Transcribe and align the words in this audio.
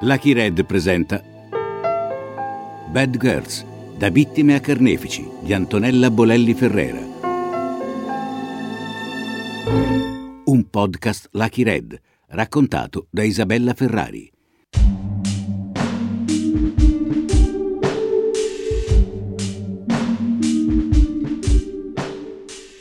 Lucky 0.00 0.34
Red 0.34 0.62
presenta 0.66 1.22
Bad 2.90 3.16
Girls, 3.16 3.64
da 3.96 4.10
vittime 4.10 4.54
a 4.54 4.60
carnefici 4.60 5.26
di 5.40 5.54
Antonella 5.54 6.10
Bolelli 6.10 6.52
Ferrera. 6.52 7.00
Un 10.44 10.68
podcast 10.68 11.28
Lucky 11.32 11.62
Red, 11.62 11.98
raccontato 12.28 13.06
da 13.08 13.22
Isabella 13.22 13.72
Ferrari. 13.72 14.30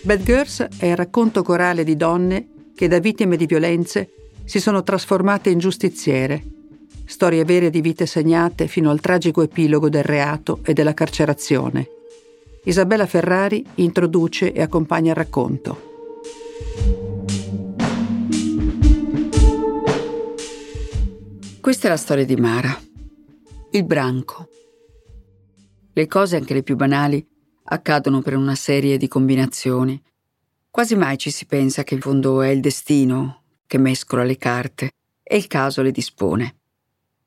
Bad 0.01 0.23
Girls 0.23 0.67
è 0.77 0.87
il 0.87 0.97
racconto 0.97 1.43
corale 1.43 1.85
di 1.85 1.95
donne 1.95 2.47
che 2.75 2.89
da 2.89 2.99
vittime 2.99 3.37
di 3.37 3.45
violenze 3.45 4.09
si 4.43 4.59
sono 4.59 4.83
trasformate 4.83 5.49
in 5.49 5.59
giustiziere. 5.59 6.54
Storie 7.05 7.45
vere 7.45 7.69
di 7.69 7.81
vite 7.81 8.05
segnate 8.05 8.67
fino 8.67 8.89
al 8.89 8.99
tragico 8.99 9.41
epilogo 9.41 9.89
del 9.89 10.03
reato 10.03 10.59
e 10.63 10.73
della 10.73 10.93
carcerazione. 10.93 11.87
Isabella 12.63 13.05
Ferrari 13.05 13.63
introduce 13.75 14.51
e 14.51 14.61
accompagna 14.61 15.11
il 15.11 15.15
racconto. 15.15 15.93
Questa 21.61 21.87
è 21.87 21.89
la 21.89 21.97
storia 21.97 22.25
di 22.25 22.35
Mara, 22.35 22.79
il 23.71 23.83
branco. 23.85 24.49
Le 25.93 26.07
cose, 26.07 26.35
anche 26.35 26.53
le 26.53 26.63
più 26.63 26.75
banali, 26.75 27.25
accadono 27.63 28.21
per 28.21 28.35
una 28.35 28.55
serie 28.55 28.97
di 28.97 29.07
combinazioni. 29.07 29.99
Quasi 30.69 30.95
mai 30.95 31.17
ci 31.17 31.31
si 31.31 31.45
pensa 31.45 31.83
che 31.83 31.93
in 31.93 32.01
fondo 32.01 32.41
è 32.41 32.49
il 32.49 32.59
destino 32.59 33.43
che 33.65 33.77
mescola 33.77 34.23
le 34.23 34.37
carte 34.37 34.91
e 35.23 35.37
il 35.37 35.47
caso 35.47 35.81
le 35.81 35.91
dispone, 35.91 36.55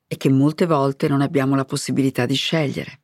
e 0.09 0.17
che 0.17 0.31
molte 0.31 0.67
volte 0.67 1.07
non 1.07 1.21
abbiamo 1.21 1.55
la 1.55 1.67
possibilità 1.67 2.27
di 2.27 2.35
scegliere. 2.35 3.01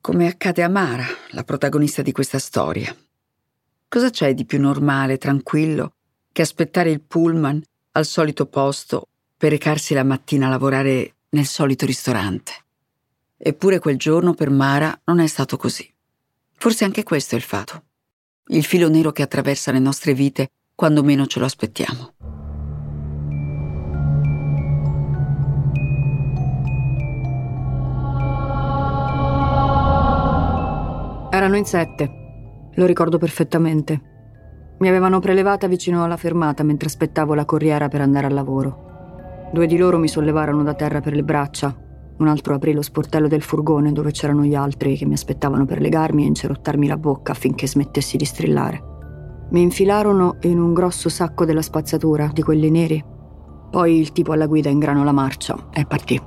Come 0.00 0.26
accade 0.26 0.62
a 0.62 0.68
Mara, 0.68 1.06
la 1.30 1.44
protagonista 1.44 2.02
di 2.02 2.12
questa 2.12 2.38
storia. 2.38 2.94
Cosa 3.88 4.10
c'è 4.10 4.34
di 4.34 4.44
più 4.44 4.60
normale 4.60 5.14
e 5.14 5.18
tranquillo 5.18 5.94
che 6.32 6.42
aspettare 6.42 6.90
il 6.90 7.00
pullman 7.00 7.62
al 7.92 8.04
solito 8.04 8.46
posto 8.46 9.08
per 9.36 9.52
recarsi 9.52 9.94
la 9.94 10.04
mattina 10.04 10.46
a 10.46 10.50
lavorare 10.50 11.14
nel 11.30 11.46
solito 11.46 11.86
ristorante? 11.86 12.52
Eppure 13.38 13.78
quel 13.78 13.96
giorno 13.96 14.34
per 14.34 14.50
Mara 14.50 15.00
non 15.04 15.20
è 15.20 15.26
stato 15.28 15.56
così. 15.56 15.88
Forse 16.58 16.84
anche 16.84 17.04
questo 17.04 17.34
è 17.34 17.38
il 17.38 17.44
fato. 17.44 17.84
Il 18.48 18.64
filo 18.64 18.88
nero 18.88 19.12
che 19.12 19.22
attraversa 19.22 19.72
le 19.72 19.78
nostre 19.78 20.14
vite 20.14 20.50
quando 20.74 21.02
meno 21.02 21.26
ce 21.26 21.38
lo 21.38 21.44
aspettiamo. 21.44 22.14
Erano 31.46 31.60
in 31.60 31.64
sette, 31.64 32.10
lo 32.74 32.86
ricordo 32.86 33.18
perfettamente. 33.18 34.00
Mi 34.80 34.88
avevano 34.88 35.20
prelevata 35.20 35.68
vicino 35.68 36.02
alla 36.02 36.16
fermata 36.16 36.64
mentre 36.64 36.88
aspettavo 36.88 37.34
la 37.34 37.44
corriera 37.44 37.86
per 37.86 38.00
andare 38.00 38.26
al 38.26 38.34
lavoro. 38.34 39.50
Due 39.52 39.68
di 39.68 39.76
loro 39.78 39.96
mi 39.96 40.08
sollevarono 40.08 40.64
da 40.64 40.74
terra 40.74 41.00
per 41.00 41.14
le 41.14 41.22
braccia, 41.22 41.72
un 42.18 42.26
altro 42.26 42.56
aprì 42.56 42.72
lo 42.72 42.82
sportello 42.82 43.28
del 43.28 43.42
furgone 43.42 43.92
dove 43.92 44.10
c'erano 44.10 44.42
gli 44.42 44.56
altri 44.56 44.96
che 44.96 45.06
mi 45.06 45.12
aspettavano 45.12 45.66
per 45.66 45.80
legarmi 45.80 46.24
e 46.24 46.26
incerottarmi 46.26 46.88
la 46.88 46.96
bocca 46.96 47.30
affinché 47.30 47.68
smettessi 47.68 48.16
di 48.16 48.24
strillare. 48.24 48.82
Mi 49.50 49.62
infilarono 49.62 50.38
in 50.40 50.58
un 50.58 50.74
grosso 50.74 51.08
sacco 51.08 51.44
della 51.44 51.62
spazzatura, 51.62 52.28
di 52.32 52.42
quelli 52.42 52.70
neri. 52.70 53.04
Poi 53.70 54.00
il 54.00 54.10
tipo 54.10 54.32
alla 54.32 54.46
guida 54.46 54.68
ingranò 54.68 55.04
la 55.04 55.12
marcia 55.12 55.68
e 55.72 55.86
partì. 55.86 56.20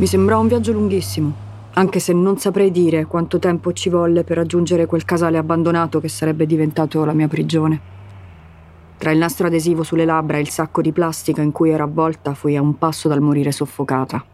Mi 0.00 0.06
sembrò 0.06 0.40
un 0.40 0.46
viaggio 0.46 0.72
lunghissimo, 0.72 1.30
anche 1.74 2.00
se 2.00 2.14
non 2.14 2.38
saprei 2.38 2.70
dire 2.70 3.04
quanto 3.04 3.38
tempo 3.38 3.74
ci 3.74 3.90
volle 3.90 4.24
per 4.24 4.38
raggiungere 4.38 4.86
quel 4.86 5.04
casale 5.04 5.36
abbandonato 5.36 6.00
che 6.00 6.08
sarebbe 6.08 6.46
diventato 6.46 7.04
la 7.04 7.12
mia 7.12 7.28
prigione. 7.28 7.78
Tra 8.96 9.10
il 9.10 9.18
nastro 9.18 9.48
adesivo 9.48 9.82
sulle 9.82 10.06
labbra 10.06 10.38
e 10.38 10.40
il 10.40 10.48
sacco 10.48 10.80
di 10.80 10.90
plastica 10.92 11.42
in 11.42 11.52
cui 11.52 11.68
ero 11.68 11.84
avvolta 11.84 12.32
fui 12.32 12.56
a 12.56 12.62
un 12.62 12.78
passo 12.78 13.08
dal 13.08 13.20
morire 13.20 13.52
soffocata. 13.52 14.24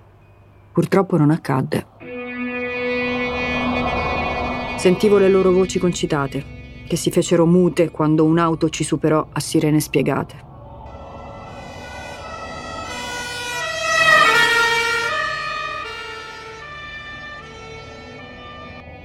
Purtroppo 0.71 1.17
non 1.17 1.31
accadde. 1.33 1.87
Sentivo 4.77 5.19
le 5.19 5.29
loro 5.29 5.51
voci 5.51 5.81
concitate, 5.81 6.45
che 6.87 6.95
si 6.95 7.11
fecero 7.11 7.45
mute 7.45 7.91
quando 7.91 8.25
un'auto 8.25 8.69
ci 8.69 8.85
superò 8.85 9.31
a 9.33 9.41
sirene 9.41 9.81
spiegate. 9.81 10.46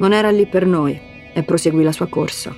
Non 0.02 0.14
era 0.14 0.32
lì 0.32 0.48
per 0.48 0.66
noi 0.66 1.00
e 1.32 1.44
proseguì 1.44 1.84
la 1.84 1.92
sua 1.92 2.08
corsa, 2.08 2.56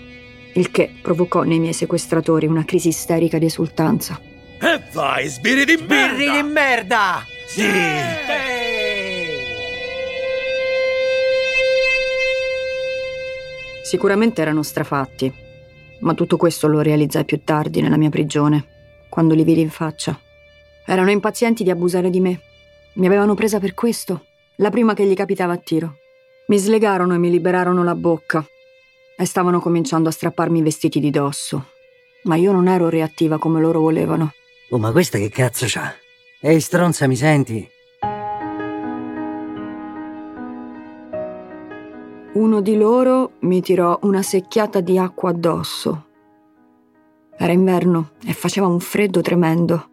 il 0.53 0.71
che 0.71 0.89
provocò 1.01 1.43
nei 1.43 1.59
miei 1.59 1.73
sequestratori 1.73 2.45
una 2.45 2.63
crisi 2.63 2.87
isterica 2.87 3.37
di 3.37 3.47
esultanza. 3.47 4.17
E 4.61 4.81
vai, 4.93 5.27
sbirri 5.27 5.65
di 5.65 5.75
merda! 5.75 6.13
Sbirri 6.13 6.41
di 6.41 6.47
merda! 6.47 7.25
Sì! 7.45 7.69
Sicuramente 13.83 14.41
erano 14.41 14.63
strafatti, 14.63 15.29
ma 15.99 16.13
tutto 16.13 16.37
questo 16.37 16.67
lo 16.67 16.79
realizzai 16.79 17.25
più 17.25 17.41
tardi 17.43 17.81
nella 17.81 17.97
mia 17.97 18.09
prigione, 18.09 18.65
quando 19.09 19.33
li 19.35 19.43
vidi 19.43 19.59
in 19.59 19.69
faccia. 19.69 20.17
Erano 20.85 21.11
impazienti 21.11 21.65
di 21.65 21.71
abusare 21.71 22.09
di 22.09 22.21
me. 22.21 22.39
Mi 22.93 23.05
avevano 23.05 23.35
presa 23.35 23.59
per 23.59 23.73
questo, 23.73 24.27
la 24.55 24.69
prima 24.69 24.93
che 24.93 25.05
gli 25.05 25.13
capitava 25.13 25.51
a 25.51 25.57
tiro. 25.57 25.97
Mi 26.45 26.57
slegarono 26.57 27.13
e 27.13 27.17
mi 27.17 27.29
liberarono 27.29 27.85
la 27.85 27.95
bocca 27.95 28.45
e 29.15 29.25
stavano 29.25 29.61
cominciando 29.61 30.09
a 30.09 30.11
strapparmi 30.11 30.59
i 30.59 30.61
vestiti 30.61 30.99
di 30.99 31.09
dosso. 31.09 31.67
Ma 32.23 32.35
io 32.35 32.51
non 32.51 32.67
ero 32.67 32.89
reattiva 32.89 33.37
come 33.37 33.61
loro 33.61 33.79
volevano. 33.79 34.33
Oh, 34.69 34.77
ma 34.77 34.91
questa 34.91 35.17
che 35.17 35.29
cazzo 35.29 35.65
c'ha? 35.69 35.93
Ehi, 36.41 36.59
stronza, 36.59 37.07
mi 37.07 37.15
senti? 37.15 37.69
Uno 42.33 42.61
di 42.61 42.75
loro 42.75 43.33
mi 43.41 43.61
tirò 43.61 43.97
una 44.01 44.21
secchiata 44.21 44.81
di 44.81 44.97
acqua 44.97 45.29
addosso. 45.29 46.07
Era 47.37 47.53
inverno 47.53 48.11
e 48.25 48.33
faceva 48.33 48.67
un 48.67 48.81
freddo 48.81 49.21
tremendo. 49.21 49.89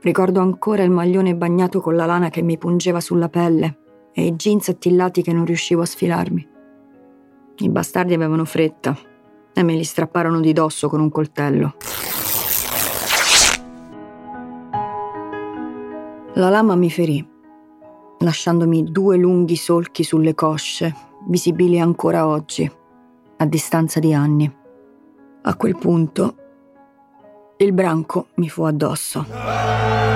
Ricordo 0.00 0.40
ancora 0.40 0.82
il 0.82 0.90
maglione 0.90 1.34
bagnato 1.34 1.82
con 1.82 1.96
la 1.96 2.06
lana 2.06 2.30
che 2.30 2.40
mi 2.40 2.56
pungeva 2.56 3.00
sulla 3.00 3.28
pelle 3.28 3.80
e 4.12 4.26
i 4.26 4.32
jeans 4.32 4.68
attillati 4.68 5.22
che 5.22 5.32
non 5.32 5.44
riuscivo 5.44 5.82
a 5.82 5.86
sfilarmi. 5.86 6.48
I 7.58 7.68
bastardi 7.68 8.14
avevano 8.14 8.44
fretta 8.44 8.96
e 9.54 9.62
me 9.62 9.74
li 9.74 9.84
strapparono 9.84 10.40
di 10.40 10.52
dosso 10.52 10.88
con 10.88 11.00
un 11.00 11.10
coltello. 11.10 11.74
La 16.34 16.48
lama 16.48 16.74
mi 16.74 16.90
ferì, 16.90 17.24
lasciandomi 18.18 18.84
due 18.84 19.16
lunghi 19.18 19.56
solchi 19.56 20.02
sulle 20.02 20.34
cosce, 20.34 20.94
visibili 21.26 21.78
ancora 21.78 22.26
oggi, 22.26 22.70
a 23.36 23.44
distanza 23.44 24.00
di 24.00 24.14
anni. 24.14 24.50
A 25.42 25.56
quel 25.56 25.76
punto 25.76 26.36
il 27.58 27.72
branco 27.72 28.28
mi 28.36 28.48
fu 28.48 28.62
addosso. 28.62 30.11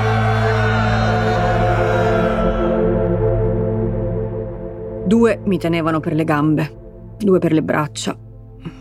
Due 5.07 5.41
mi 5.45 5.57
tenevano 5.57 6.01
per 6.01 6.15
le 6.15 6.25
gambe, 6.25 7.15
due 7.17 7.39
per 7.39 7.53
le 7.53 7.63
braccia, 7.63 8.19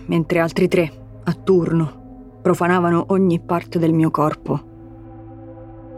mentre 0.08 0.40
altri 0.40 0.68
tre, 0.68 0.92
a 1.24 1.34
turno, 1.34 2.40
profanavano 2.42 3.06
ogni 3.10 3.40
parte 3.40 3.78
del 3.78 3.94
mio 3.94 4.10
corpo. 4.10 4.60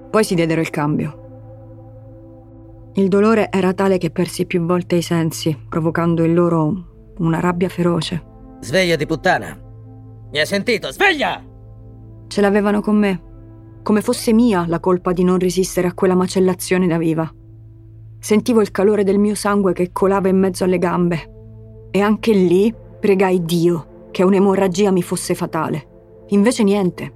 Poi 0.10 0.24
si 0.26 0.36
diedero 0.36 0.60
il 0.60 0.70
cambio. 0.70 1.26
Il 2.96 3.08
dolore 3.08 3.50
era 3.50 3.74
tale 3.74 3.98
che 3.98 4.10
persi 4.10 4.46
più 4.46 4.66
volte 4.66 4.96
i 4.96 5.02
sensi, 5.02 5.58
provocando 5.70 6.26
in 6.26 6.34
loro 6.34 7.14
una 7.20 7.40
rabbia 7.40 7.70
feroce. 7.70 8.22
Svegliati, 8.60 9.06
puttana! 9.06 9.58
Mi 10.30 10.40
hai 10.40 10.46
sentito? 10.46 10.92
Sveglia! 10.92 11.42
Ce 12.28 12.42
l'avevano 12.42 12.82
con 12.82 12.98
me, 12.98 13.22
come 13.82 14.02
fosse 14.02 14.34
mia 14.34 14.66
la 14.68 14.82
colpa 14.82 15.14
di 15.14 15.24
non 15.24 15.40
resistere 15.40 15.88
a 15.88 15.94
quella 15.94 16.16
macellazione 16.16 16.86
da 16.86 16.98
viva. 16.98 17.32
Sentivo 18.20 18.62
il 18.62 18.72
calore 18.72 19.04
del 19.04 19.20
mio 19.20 19.36
sangue 19.36 19.74
che 19.74 19.92
colava 19.92 20.28
in 20.28 20.38
mezzo 20.38 20.64
alle 20.64 20.78
gambe. 20.78 21.90
E 21.92 22.02
anche 22.02 22.34
lì 22.34 22.74
pregai 23.00 23.44
Dio 23.44 24.10
che 24.12 24.24
un'emorragia 24.24 24.92
mi 24.92 25.02
fosse 25.04 25.36
fatale. 25.36 26.26
Invece 26.30 26.64
niente. 26.64 27.14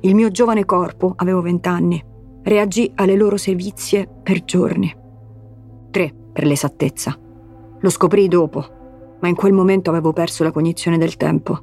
Il 0.00 0.14
mio 0.14 0.30
giovane 0.30 0.64
corpo, 0.64 1.12
avevo 1.16 1.40
vent'anni, 1.40 2.02
reagì 2.42 2.90
alle 2.96 3.14
loro 3.14 3.36
sevizie 3.36 4.08
per 4.22 4.44
giorni. 4.44 4.92
Tre, 5.90 6.14
per 6.32 6.44
l'esattezza. 6.44 7.16
Lo 7.78 7.88
scoprii 7.88 8.28
dopo, 8.28 8.64
ma 9.20 9.28
in 9.28 9.34
quel 9.34 9.52
momento 9.52 9.90
avevo 9.90 10.12
perso 10.12 10.42
la 10.42 10.50
cognizione 10.50 10.98
del 10.98 11.16
tempo. 11.16 11.58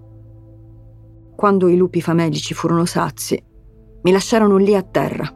Quando 1.35 1.67
i 1.67 1.75
lupi 1.75 2.01
famelici 2.01 2.53
furono 2.53 2.85
sazi, 2.85 3.43
mi 4.01 4.11
lasciarono 4.11 4.57
lì 4.57 4.73
a 4.73 4.81
terra, 4.81 5.29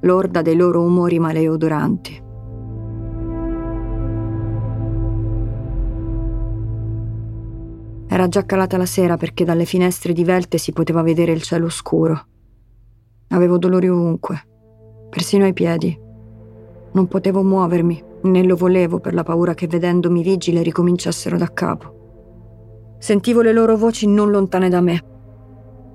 lorda 0.00 0.42
dei 0.42 0.56
loro 0.56 0.82
umori 0.82 1.18
maleodoranti. 1.18 2.22
Era 8.06 8.28
già 8.28 8.44
calata 8.44 8.76
la 8.76 8.86
sera 8.86 9.16
perché 9.16 9.44
dalle 9.44 9.64
finestre 9.64 10.12
divelte 10.12 10.58
si 10.58 10.72
poteva 10.72 11.02
vedere 11.02 11.32
il 11.32 11.42
cielo 11.42 11.68
scuro. 11.68 12.26
Avevo 13.28 13.58
dolori 13.58 13.88
ovunque, 13.88 14.42
persino 15.10 15.44
ai 15.44 15.52
piedi. 15.52 15.98
Non 16.92 17.08
potevo 17.08 17.42
muovermi, 17.42 18.02
né 18.22 18.42
lo 18.44 18.56
volevo 18.56 19.00
per 19.00 19.14
la 19.14 19.22
paura 19.22 19.54
che 19.54 19.66
vedendomi 19.66 20.22
vigile 20.22 20.62
ricominciassero 20.62 21.36
da 21.36 21.52
capo. 21.52 22.96
Sentivo 22.98 23.42
le 23.42 23.52
loro 23.52 23.76
voci 23.76 24.06
non 24.06 24.30
lontane 24.30 24.68
da 24.68 24.80
me. 24.80 25.02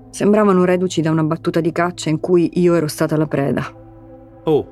Sembravano 0.10 0.66
reduci 0.66 1.02
da 1.02 1.12
una 1.12 1.24
battuta 1.24 1.62
di 1.62 1.72
caccia 1.72 2.10
in 2.10 2.20
cui 2.20 2.50
io 2.60 2.74
ero 2.74 2.88
stata 2.88 3.16
la 3.16 3.28
preda. 3.28 3.74
Oh, 4.44 4.68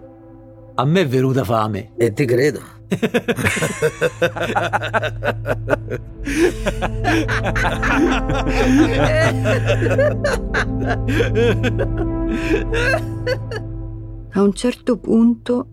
a 0.75 0.86
me 0.86 1.01
è 1.01 1.07
venuta 1.07 1.44
fame. 1.44 1.94
E 1.95 2.13
ti 2.13 2.25
credo. 2.25 2.77
A 14.31 14.42
un 14.42 14.54
certo 14.54 14.98
punto 14.98 15.68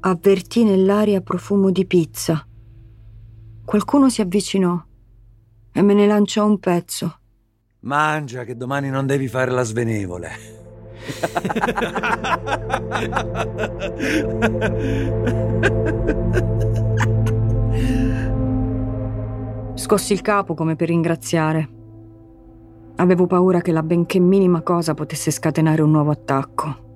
avvertì 0.00 0.64
nell'aria 0.64 1.20
profumo 1.20 1.70
di 1.70 1.86
pizza. 1.86 2.44
Qualcuno 3.64 4.08
si 4.08 4.20
avvicinò 4.20 4.82
e 5.72 5.82
me 5.82 5.94
ne 5.94 6.06
lanciò 6.06 6.44
un 6.46 6.58
pezzo. 6.58 7.18
Mangia 7.80 8.44
che 8.44 8.56
domani 8.56 8.90
non 8.90 9.06
devi 9.06 9.28
fare 9.28 9.52
la 9.52 9.62
svenevole. 9.62 10.59
Scossi 19.74 20.12
il 20.12 20.20
capo 20.20 20.54
come 20.54 20.76
per 20.76 20.88
ringraziare. 20.88 21.68
Avevo 22.96 23.26
paura 23.26 23.60
che 23.60 23.72
la 23.72 23.82
benché 23.82 24.18
minima 24.18 24.62
cosa 24.62 24.94
potesse 24.94 25.30
scatenare 25.30 25.82
un 25.82 25.90
nuovo 25.90 26.10
attacco. 26.10 26.88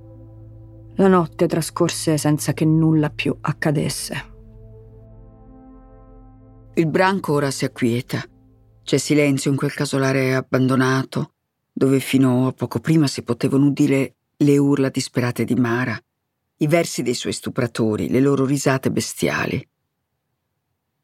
La 0.96 1.08
notte 1.08 1.48
trascorse 1.48 2.18
senza 2.18 2.52
che 2.52 2.64
nulla 2.64 3.10
più 3.10 3.36
accadesse. 3.40 4.32
Il 6.74 6.86
branco 6.86 7.32
ora 7.32 7.50
si 7.50 7.64
acquieta. 7.64 8.22
C'è 8.82 8.98
silenzio 8.98 9.50
in 9.50 9.56
quel 9.56 9.72
casolare 9.72 10.34
abbandonato, 10.34 11.33
dove 11.76 11.98
fino 11.98 12.46
a 12.46 12.52
poco 12.52 12.78
prima 12.78 13.08
si 13.08 13.22
potevano 13.22 13.66
udire 13.66 14.14
le 14.36 14.56
urla 14.58 14.90
disperate 14.90 15.44
di 15.44 15.56
Mara, 15.56 16.00
i 16.58 16.66
versi 16.68 17.02
dei 17.02 17.14
suoi 17.14 17.32
stupratori, 17.32 18.08
le 18.08 18.20
loro 18.20 18.44
risate 18.44 18.92
bestiali. 18.92 19.68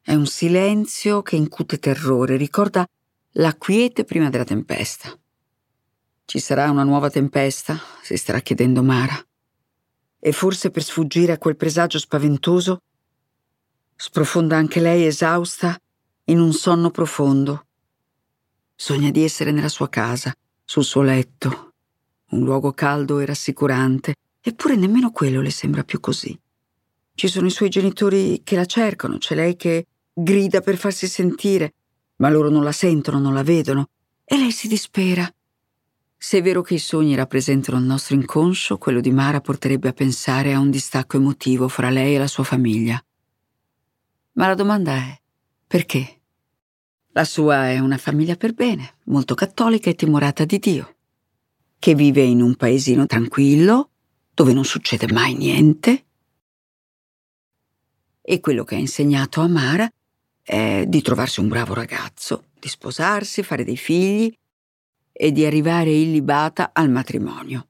È 0.01 0.13
un 0.13 0.25
silenzio 0.25 1.21
che 1.21 1.35
incute 1.35 1.77
terrore, 1.77 2.37
ricorda 2.37 2.87
la 3.35 3.53
quiete 3.55 4.05
prima 4.05 4.29
della 4.29 4.45
tempesta. 4.45 5.13
Ci 6.23 6.39
sarà 6.39 6.69
una 6.69 6.83
nuova 6.83 7.09
tempesta? 7.09 7.77
si 8.01 8.15
starà 8.15 8.39
chiedendo 8.39 8.81
Mara. 8.81 9.21
E 10.19 10.31
forse 10.31 10.71
per 10.71 10.83
sfuggire 10.83 11.33
a 11.33 11.37
quel 11.37 11.57
presagio 11.57 11.99
spaventoso, 11.99 12.81
sprofonda 13.95 14.55
anche 14.55 14.79
lei 14.79 15.05
esausta 15.05 15.77
in 16.25 16.39
un 16.39 16.53
sonno 16.53 16.91
profondo. 16.91 17.65
Sogna 18.73 19.11
di 19.11 19.23
essere 19.23 19.51
nella 19.51 19.69
sua 19.69 19.89
casa, 19.89 20.33
sul 20.71 20.85
suo 20.85 21.01
letto, 21.01 21.73
un 22.29 22.45
luogo 22.45 22.71
caldo 22.71 23.19
e 23.19 23.25
rassicurante, 23.25 24.15
eppure 24.39 24.77
nemmeno 24.77 25.11
quello 25.11 25.41
le 25.41 25.49
sembra 25.49 25.83
più 25.83 25.99
così. 25.99 26.33
Ci 27.13 27.27
sono 27.27 27.47
i 27.47 27.51
suoi 27.51 27.67
genitori 27.67 28.39
che 28.41 28.55
la 28.55 28.63
cercano, 28.63 29.17
c'è 29.17 29.35
lei 29.35 29.57
che 29.57 29.87
grida 30.13 30.61
per 30.61 30.77
farsi 30.77 31.07
sentire, 31.07 31.73
ma 32.17 32.29
loro 32.29 32.49
non 32.49 32.63
la 32.63 32.71
sentono, 32.71 33.19
non 33.19 33.33
la 33.33 33.43
vedono, 33.43 33.89
e 34.23 34.37
lei 34.37 34.51
si 34.51 34.69
dispera 34.69 35.29
se 36.15 36.37
è 36.37 36.41
vero 36.41 36.61
che 36.61 36.75
i 36.75 36.79
sogni 36.79 37.15
rappresentano 37.15 37.77
il 37.77 37.83
nostro 37.83 38.15
inconscio, 38.15 38.77
quello 38.77 39.01
di 39.01 39.11
Mara 39.11 39.41
porterebbe 39.41 39.89
a 39.89 39.93
pensare 39.93 40.53
a 40.53 40.59
un 40.59 40.69
distacco 40.69 41.17
emotivo 41.17 41.67
fra 41.67 41.89
lei 41.89 42.15
e 42.15 42.17
la 42.17 42.27
sua 42.27 42.45
famiglia. 42.45 43.03
Ma 44.33 44.47
la 44.47 44.55
domanda 44.55 44.93
è 44.93 45.19
perché? 45.67 46.20
La 47.13 47.25
sua 47.25 47.69
è 47.69 47.79
una 47.79 47.97
famiglia 47.97 48.35
per 48.35 48.53
bene, 48.53 48.95
molto 49.05 49.35
cattolica 49.35 49.89
e 49.89 49.95
timorata 49.95 50.45
di 50.45 50.59
Dio, 50.59 50.95
che 51.77 51.93
vive 51.93 52.21
in 52.21 52.41
un 52.41 52.55
paesino 52.55 53.05
tranquillo, 53.05 53.89
dove 54.33 54.53
non 54.53 54.63
succede 54.63 55.11
mai 55.11 55.33
niente. 55.33 56.05
E 58.21 58.39
quello 58.39 58.63
che 58.63 58.75
ha 58.75 58.79
insegnato 58.79 59.41
a 59.41 59.47
Mara 59.47 59.91
è 60.41 60.85
di 60.87 61.01
trovarsi 61.01 61.41
un 61.41 61.49
bravo 61.49 61.73
ragazzo, 61.73 62.45
di 62.57 62.69
sposarsi, 62.69 63.43
fare 63.43 63.65
dei 63.65 63.77
figli 63.77 64.33
e 65.11 65.31
di 65.33 65.45
arrivare 65.45 65.91
illibata 65.91 66.69
al 66.71 66.89
matrimonio. 66.89 67.67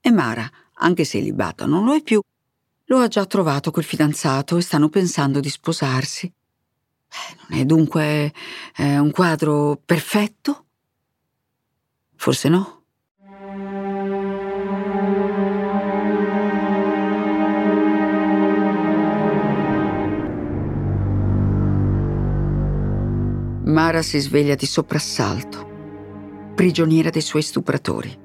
E 0.00 0.10
Mara, 0.10 0.50
anche 0.78 1.04
se 1.04 1.18
illibata 1.18 1.64
non 1.64 1.84
lo 1.84 1.94
è 1.94 2.02
più, 2.02 2.20
lo 2.86 2.98
ha 2.98 3.06
già 3.06 3.24
trovato 3.24 3.70
quel 3.70 3.84
fidanzato 3.84 4.56
e 4.56 4.62
stanno 4.62 4.88
pensando 4.88 5.38
di 5.38 5.48
sposarsi. 5.48 6.32
Non 7.48 7.58
è 7.58 7.64
dunque 7.64 8.32
eh, 8.76 8.98
un 8.98 9.10
quadro 9.10 9.80
perfetto? 9.84 10.64
Forse 12.16 12.48
no. 12.48 12.82
Mara 23.64 24.02
si 24.02 24.18
sveglia 24.18 24.54
di 24.54 24.66
soprassalto 24.66 25.72
prigioniera 26.54 27.10
dei 27.10 27.20
suoi 27.20 27.42
stupratori. 27.42 28.18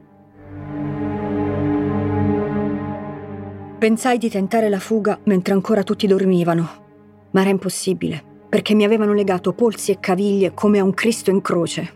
Pensai 3.80 4.18
di 4.18 4.30
tentare 4.30 4.70
la 4.70 4.80
fuga 4.80 5.20
mentre 5.24 5.54
ancora 5.54 5.84
tutti 5.84 6.06
dormivano, 6.06 7.28
ma 7.32 7.42
era 7.42 7.50
impossibile, 7.50 8.24
perché 8.50 8.74
mi 8.74 8.84
avevano 8.84 9.14
legato 9.14 9.54
polsi 9.54 9.92
e 9.92 10.00
caviglie 10.00 10.54
come 10.56 10.80
a 10.80 10.84
un 10.84 10.94
Cristo 10.94 11.30
in 11.30 11.40
croce. 11.42 11.94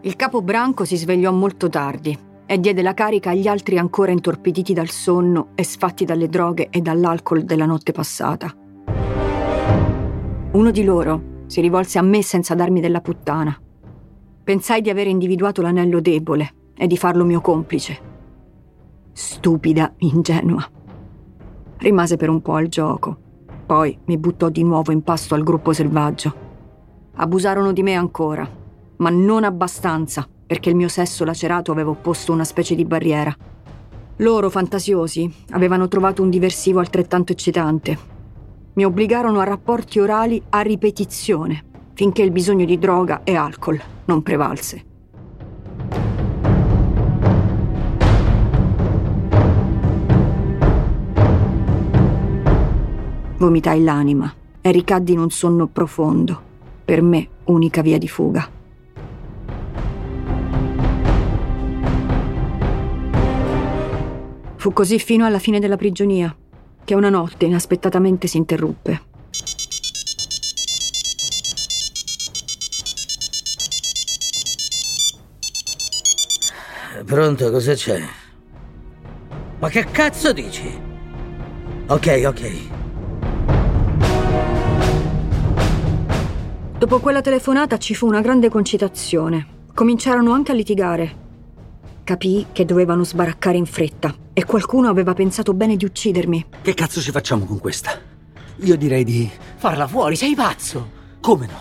Il 0.00 0.16
capo 0.16 0.40
branco 0.40 0.84
si 0.86 0.96
svegliò 0.96 1.30
molto 1.32 1.68
tardi 1.68 2.18
e 2.46 2.58
diede 2.58 2.80
la 2.80 2.94
carica 2.94 3.30
agli 3.30 3.46
altri 3.46 3.76
ancora 3.76 4.12
intorpiditi 4.12 4.72
dal 4.72 4.88
sonno 4.88 5.48
e 5.54 5.64
sfatti 5.64 6.04
dalle 6.04 6.28
droghe 6.28 6.68
e 6.70 6.80
dall'alcol 6.80 7.44
della 7.44 7.66
notte 7.66 7.92
passata. 7.92 8.54
Uno 10.52 10.70
di 10.70 10.84
loro 10.84 11.34
si 11.46 11.60
rivolse 11.60 11.98
a 11.98 12.02
me 12.02 12.22
senza 12.22 12.54
darmi 12.54 12.80
della 12.80 13.00
puttana. 13.02 13.60
Pensai 14.42 14.80
di 14.80 14.88
aver 14.88 15.08
individuato 15.08 15.60
l'anello 15.60 16.00
debole 16.00 16.54
e 16.74 16.86
di 16.86 16.96
farlo 16.96 17.24
mio 17.24 17.40
complice. 17.40 18.14
Stupida, 19.12 19.92
ingenua. 19.98 20.64
Rimase 21.78 22.16
per 22.16 22.30
un 22.30 22.40
po' 22.40 22.54
al 22.54 22.68
gioco. 22.68 23.24
Poi 23.66 23.98
mi 24.04 24.16
buttò 24.16 24.48
di 24.48 24.62
nuovo 24.62 24.92
in 24.92 25.02
pasto 25.02 25.34
al 25.34 25.42
gruppo 25.42 25.72
selvaggio. 25.72 26.34
Abusarono 27.16 27.72
di 27.72 27.82
me 27.82 27.94
ancora, 27.94 28.48
ma 28.98 29.10
non 29.10 29.42
abbastanza, 29.42 30.24
perché 30.46 30.70
il 30.70 30.76
mio 30.76 30.86
sesso 30.86 31.24
lacerato 31.24 31.72
aveva 31.72 31.90
opposto 31.90 32.32
una 32.32 32.44
specie 32.44 32.76
di 32.76 32.84
barriera. 32.84 33.36
Loro, 34.18 34.50
fantasiosi, 34.50 35.28
avevano 35.50 35.88
trovato 35.88 36.22
un 36.22 36.30
diversivo 36.30 36.78
altrettanto 36.78 37.32
eccitante. 37.32 37.98
Mi 38.74 38.84
obbligarono 38.84 39.40
a 39.40 39.44
rapporti 39.44 39.98
orali 39.98 40.40
a 40.50 40.60
ripetizione, 40.60 41.64
finché 41.94 42.22
il 42.22 42.30
bisogno 42.30 42.64
di 42.64 42.78
droga 42.78 43.22
e 43.24 43.34
alcol 43.34 43.80
non 44.04 44.22
prevalse. 44.22 44.84
Vomitai 53.38 53.82
l'anima 53.82 54.32
e 54.62 54.70
ricaddi 54.70 55.12
in 55.12 55.18
un 55.18 55.28
sonno 55.28 55.66
profondo, 55.66 56.42
per 56.84 57.02
me 57.02 57.28
unica 57.44 57.82
via 57.82 57.98
di 57.98 58.08
fuga. 58.08 58.50
Fu 64.56 64.72
così 64.72 64.98
fino 64.98 65.26
alla 65.26 65.38
fine 65.38 65.60
della 65.60 65.76
prigionia, 65.76 66.34
che 66.82 66.94
una 66.94 67.10
notte 67.10 67.44
inaspettatamente 67.44 68.26
si 68.26 68.38
interruppe. 68.38 69.02
Pronto, 77.04 77.50
cosa 77.50 77.74
c'è? 77.74 78.02
Ma 79.58 79.68
che 79.68 79.84
cazzo 79.84 80.32
dici? 80.32 80.80
Ok, 81.86 82.22
ok. 82.26 82.85
Dopo 86.86 87.00
quella 87.00 87.20
telefonata 87.20 87.78
ci 87.78 87.96
fu 87.96 88.06
una 88.06 88.20
grande 88.20 88.48
concitazione. 88.48 89.64
Cominciarono 89.74 90.30
anche 90.30 90.52
a 90.52 90.54
litigare. 90.54 91.16
Capii 92.04 92.46
che 92.52 92.64
dovevano 92.64 93.02
sbaraccare 93.02 93.56
in 93.56 93.66
fretta 93.66 94.14
e 94.32 94.44
qualcuno 94.44 94.88
aveva 94.88 95.12
pensato 95.12 95.52
bene 95.52 95.74
di 95.74 95.84
uccidermi. 95.84 96.46
Che 96.62 96.74
cazzo 96.74 97.00
ci 97.00 97.10
facciamo 97.10 97.44
con 97.44 97.58
questa? 97.58 97.90
Io 98.58 98.76
direi 98.76 99.02
di... 99.02 99.28
Farla 99.56 99.88
fuori, 99.88 100.14
sei 100.14 100.36
pazzo! 100.36 100.90
Come 101.20 101.46
no? 101.48 101.58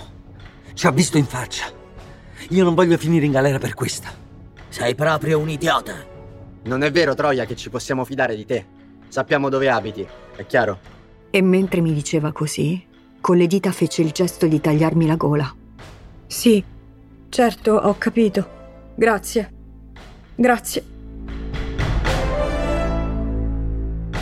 Ci 0.75 0.85
ha 0.85 0.91
visto 0.91 1.17
in 1.17 1.25
faccia. 1.25 1.71
Io 2.49 2.63
non 2.63 2.75
voglio 2.75 2.95
finire 2.95 3.25
in 3.25 3.31
galera 3.31 3.57
per 3.57 3.73
questa. 3.73 4.09
Sei 4.69 4.93
proprio 4.93 5.39
un 5.39 5.49
idiota. 5.49 6.05
Non 6.65 6.83
è 6.83 6.91
vero, 6.91 7.15
Troia, 7.15 7.45
che 7.45 7.55
ci 7.55 7.71
possiamo 7.71 8.05
fidare 8.05 8.35
di 8.35 8.45
te. 8.45 8.63
Sappiamo 9.07 9.49
dove 9.49 9.71
abiti, 9.71 10.05
è 10.35 10.45
chiaro? 10.45 10.77
E 11.31 11.41
mentre 11.41 11.81
mi 11.81 11.93
diceva 11.93 12.31
così, 12.31 12.93
con 13.25 13.37
le 13.37 13.47
dita 13.47 13.71
fece 13.71 14.03
il 14.03 14.11
gesto 14.11 14.45
di 14.45 14.61
tagliarmi 14.61 15.07
la 15.07 15.15
gola. 15.15 15.51
Sì, 16.27 16.63
certo, 17.29 17.71
ho 17.71 17.95
capito. 17.97 18.93
Grazie. 18.93 19.51
Grazie. 20.35 20.83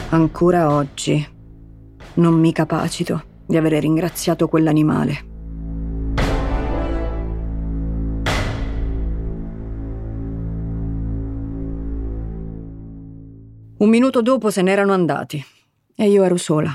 Ancora 0.08 0.74
oggi 0.74 1.28
non 2.14 2.40
mi 2.40 2.54
capacito 2.54 3.24
di 3.46 3.58
avere 3.58 3.82
ringraziato 3.82 4.48
quell'animale. 4.48 5.26
Un 13.80 13.90
minuto 13.90 14.22
dopo 14.22 14.50
se 14.50 14.62
n'erano 14.62 14.94
andati 14.94 15.44
e 15.94 16.08
io 16.08 16.24
ero 16.24 16.38
sola. 16.38 16.74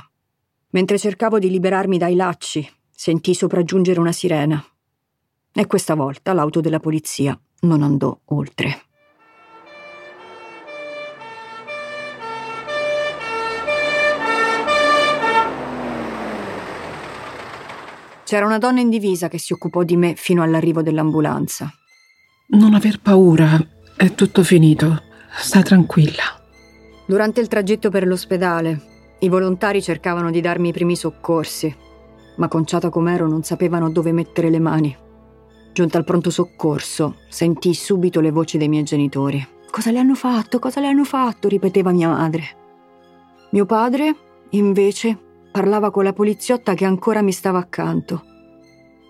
Mentre 0.70 0.98
cercavo 0.98 1.38
di 1.38 1.48
liberarmi 1.48 1.96
dai 1.96 2.14
lacci, 2.14 2.68
sentii 2.90 3.34
sopraggiungere 3.34 4.00
una 4.00 4.12
sirena. 4.12 4.62
E 5.52 5.66
questa 5.66 5.94
volta 5.94 6.34
l'auto 6.34 6.60
della 6.60 6.78
polizia 6.78 7.38
non 7.60 7.82
andò 7.82 8.16
oltre. 8.26 8.82
C'era 18.24 18.44
una 18.44 18.58
donna 18.58 18.80
in 18.80 18.90
divisa 18.90 19.28
che 19.28 19.38
si 19.38 19.54
occupò 19.54 19.84
di 19.84 19.96
me 19.96 20.14
fino 20.14 20.42
all'arrivo 20.42 20.82
dell'ambulanza. 20.82 21.72
Non 22.48 22.74
aver 22.74 23.00
paura, 23.00 23.58
è 23.96 24.12
tutto 24.12 24.42
finito. 24.42 25.02
Sta 25.34 25.62
tranquilla. 25.62 26.24
Durante 27.06 27.40
il 27.40 27.48
tragitto 27.48 27.88
per 27.88 28.06
l'ospedale, 28.06 28.87
i 29.20 29.28
volontari 29.28 29.82
cercavano 29.82 30.30
di 30.30 30.40
darmi 30.40 30.68
i 30.68 30.72
primi 30.72 30.94
soccorsi, 30.94 31.74
ma 32.36 32.48
conciata 32.48 32.88
com'ero 32.88 33.26
non 33.26 33.42
sapevano 33.42 33.90
dove 33.90 34.12
mettere 34.12 34.48
le 34.48 34.60
mani. 34.60 34.96
Giunta 35.72 35.98
al 35.98 36.04
pronto 36.04 36.30
soccorso, 36.30 37.16
sentii 37.28 37.74
subito 37.74 38.20
le 38.20 38.30
voci 38.30 38.58
dei 38.58 38.68
miei 38.68 38.84
genitori. 38.84 39.46
Cosa 39.70 39.90
le 39.90 39.98
hanno 39.98 40.14
fatto? 40.14 40.58
Cosa 40.58 40.80
le 40.80 40.86
hanno 40.86 41.04
fatto? 41.04 41.48
ripeteva 41.48 41.90
mia 41.90 42.08
madre. 42.08 42.56
Mio 43.50 43.66
padre, 43.66 44.14
invece, 44.50 45.18
parlava 45.50 45.90
con 45.90 46.04
la 46.04 46.12
poliziotta 46.12 46.74
che 46.74 46.84
ancora 46.84 47.22
mi 47.22 47.32
stava 47.32 47.58
accanto. 47.58 48.22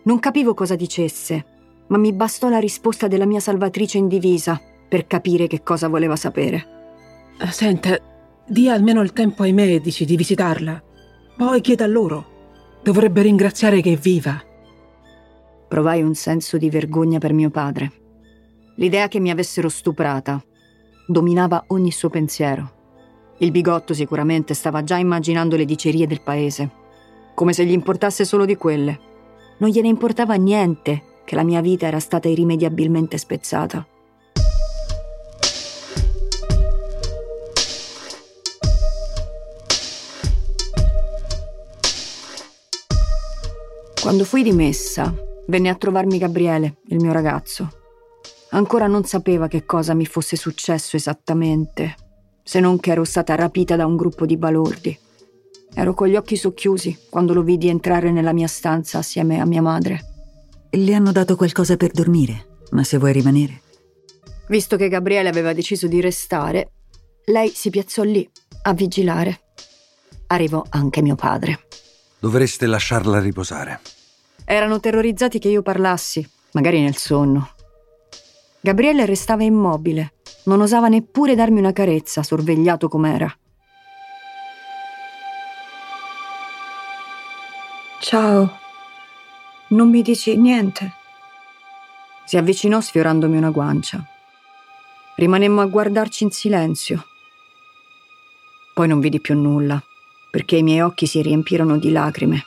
Non 0.05 0.19
capivo 0.21 0.55
cosa 0.55 0.75
dicesse, 0.75 1.45
ma 1.89 1.99
mi 1.99 2.13
bastò 2.13 2.49
la 2.49 2.59
risposta 2.59 3.09
della 3.09 3.27
mia 3.27 3.41
salvatrice 3.41 3.99
in 3.99 4.09
divisa 4.09 4.61
per 4.89 5.07
capire 5.07 5.47
che 5.47 5.63
cosa 5.63 5.89
voleva 5.89 6.17
sapere. 6.17 6.77
Senta, 7.51 7.99
dia 8.49 8.73
almeno 8.73 9.03
il 9.03 9.13
tempo 9.13 9.43
ai 9.43 9.53
medici 9.53 10.07
di 10.07 10.17
visitarla. 10.17 10.83
Poi 11.37 11.61
chieda 11.61 11.85
a 11.85 11.89
loro. 11.89 12.37
Dovrebbe 12.83 13.21
ringraziare 13.21 13.83
che 13.83 13.93
è 13.93 13.97
viva. 13.97 14.43
Provai 15.69 16.03
un 16.03 16.15
senso 16.15 16.57
di 16.57 16.71
vergogna 16.71 17.19
per 17.19 17.35
mio 17.35 17.51
padre. 17.51 17.93
L'idea 18.77 19.07
che 19.09 19.21
mi 19.21 19.31
avessero 19.31 19.69
stuprata 19.69 20.43
dominava 21.07 21.65
ogni 21.69 21.91
suo 21.91 22.09
pensiero. 22.09 22.77
Il 23.39 23.51
bigotto 23.51 23.93
sicuramente 23.93 24.55
stava 24.55 24.83
già 24.83 24.97
immaginando 24.97 25.57
le 25.57 25.67
dicerie 25.67 26.07
del 26.07 26.23
paese, 26.23 26.71
come 27.35 27.53
se 27.53 27.67
gli 27.67 27.73
importasse 27.73 28.25
solo 28.25 28.47
di 28.47 28.57
quelle. 28.57 28.99
Non 29.59 29.69
gliene 29.69 29.89
importava 29.89 30.35
niente 30.35 31.03
che 31.25 31.35
la 31.35 31.45
mia 31.45 31.61
vita 31.61 31.87
era 31.87 32.01
stata 32.01 32.29
irrimediabilmente 32.29 33.19
spezzata. 33.19 33.87
Quando 44.09 44.25
fui 44.25 44.43
dimessa, 44.43 45.15
venne 45.49 45.69
a 45.69 45.75
trovarmi 45.75 46.17
Gabriele, 46.17 46.79
il 46.87 46.97
mio 46.97 47.13
ragazzo. 47.13 47.69
Ancora 48.53 48.87
non 48.87 49.05
sapeva 49.05 49.49
che 49.49 49.67
cosa 49.67 49.93
mi 49.93 50.07
fosse 50.07 50.35
successo 50.35 50.97
esattamente, 50.97 51.95
se 52.43 52.59
non 52.59 52.81
che 52.81 52.93
ero 52.93 53.05
stata 53.05 53.35
rapita 53.35 53.77
da 53.77 53.85
un 53.85 53.97
gruppo 53.97 54.25
di 54.25 54.39
balordi. 54.39 54.99
Ero 55.75 55.93
con 55.93 56.09
gli 56.09 56.17
occhi 56.17 56.37
socchiusi 56.37 57.01
quando 57.11 57.35
lo 57.35 57.43
vidi 57.43 57.69
entrare 57.69 58.11
nella 58.11 58.33
mia 58.33 58.47
stanza 58.47 58.97
assieme 58.97 59.41
a 59.41 59.45
mia 59.45 59.61
madre. 59.61 60.01
Le 60.71 60.95
hanno 60.95 61.13
dato 61.13 61.37
qualcosa 61.37 61.77
per 61.77 61.91
dormire, 61.91 62.61
ma 62.71 62.85
se 62.85 62.97
vuoi 62.97 63.13
rimanere. 63.13 63.61
Visto 64.49 64.79
che 64.79 64.89
Gabriele 64.89 65.29
aveva 65.29 65.53
deciso 65.53 65.87
di 65.87 66.01
restare, 66.01 66.71
lei 67.27 67.51
si 67.51 67.69
piazzò 67.69 68.05
lì 68.05 68.27
a 68.63 68.73
vigilare. 68.73 69.41
Arrivò 70.29 70.65
anche 70.71 71.03
mio 71.03 71.15
padre. 71.15 71.67
Dovreste 72.19 72.65
lasciarla 72.65 73.21
riposare. 73.21 73.97
Erano 74.51 74.81
terrorizzati 74.81 75.39
che 75.39 75.49
io 75.49 75.61
parlassi, 75.61 76.27
magari 76.53 76.81
nel 76.81 76.97
sonno. 76.97 77.51
Gabriele 78.63 79.05
restava 79.05 79.43
immobile, 79.43 80.15
non 80.45 80.63
osava 80.63 80.89
neppure 80.89 81.35
darmi 81.35 81.59
una 81.59 81.75
carezza, 81.75 82.23
sorvegliato 82.23 82.89
com'era. 82.89 83.31
Ciao. 88.01 88.59
Non 89.69 89.91
mi 89.91 90.01
dici 90.01 90.35
niente? 90.39 90.95
Si 92.25 92.39
avvicinò 92.39 92.81
sfiorandomi 92.81 93.37
una 93.37 93.51
guancia. 93.51 94.03
Rimanemmo 95.17 95.61
a 95.61 95.67
guardarci 95.67 96.25
in 96.25 96.31
silenzio. 96.31 97.05
Poi 98.73 98.89
non 98.89 99.01
vidi 99.01 99.21
più 99.21 99.39
nulla 99.39 99.79
perché 100.31 100.57
i 100.57 100.63
miei 100.63 100.81
occhi 100.81 101.07
si 101.07 101.21
riempirono 101.21 101.77
di 101.77 101.93
lacrime. 101.93 102.45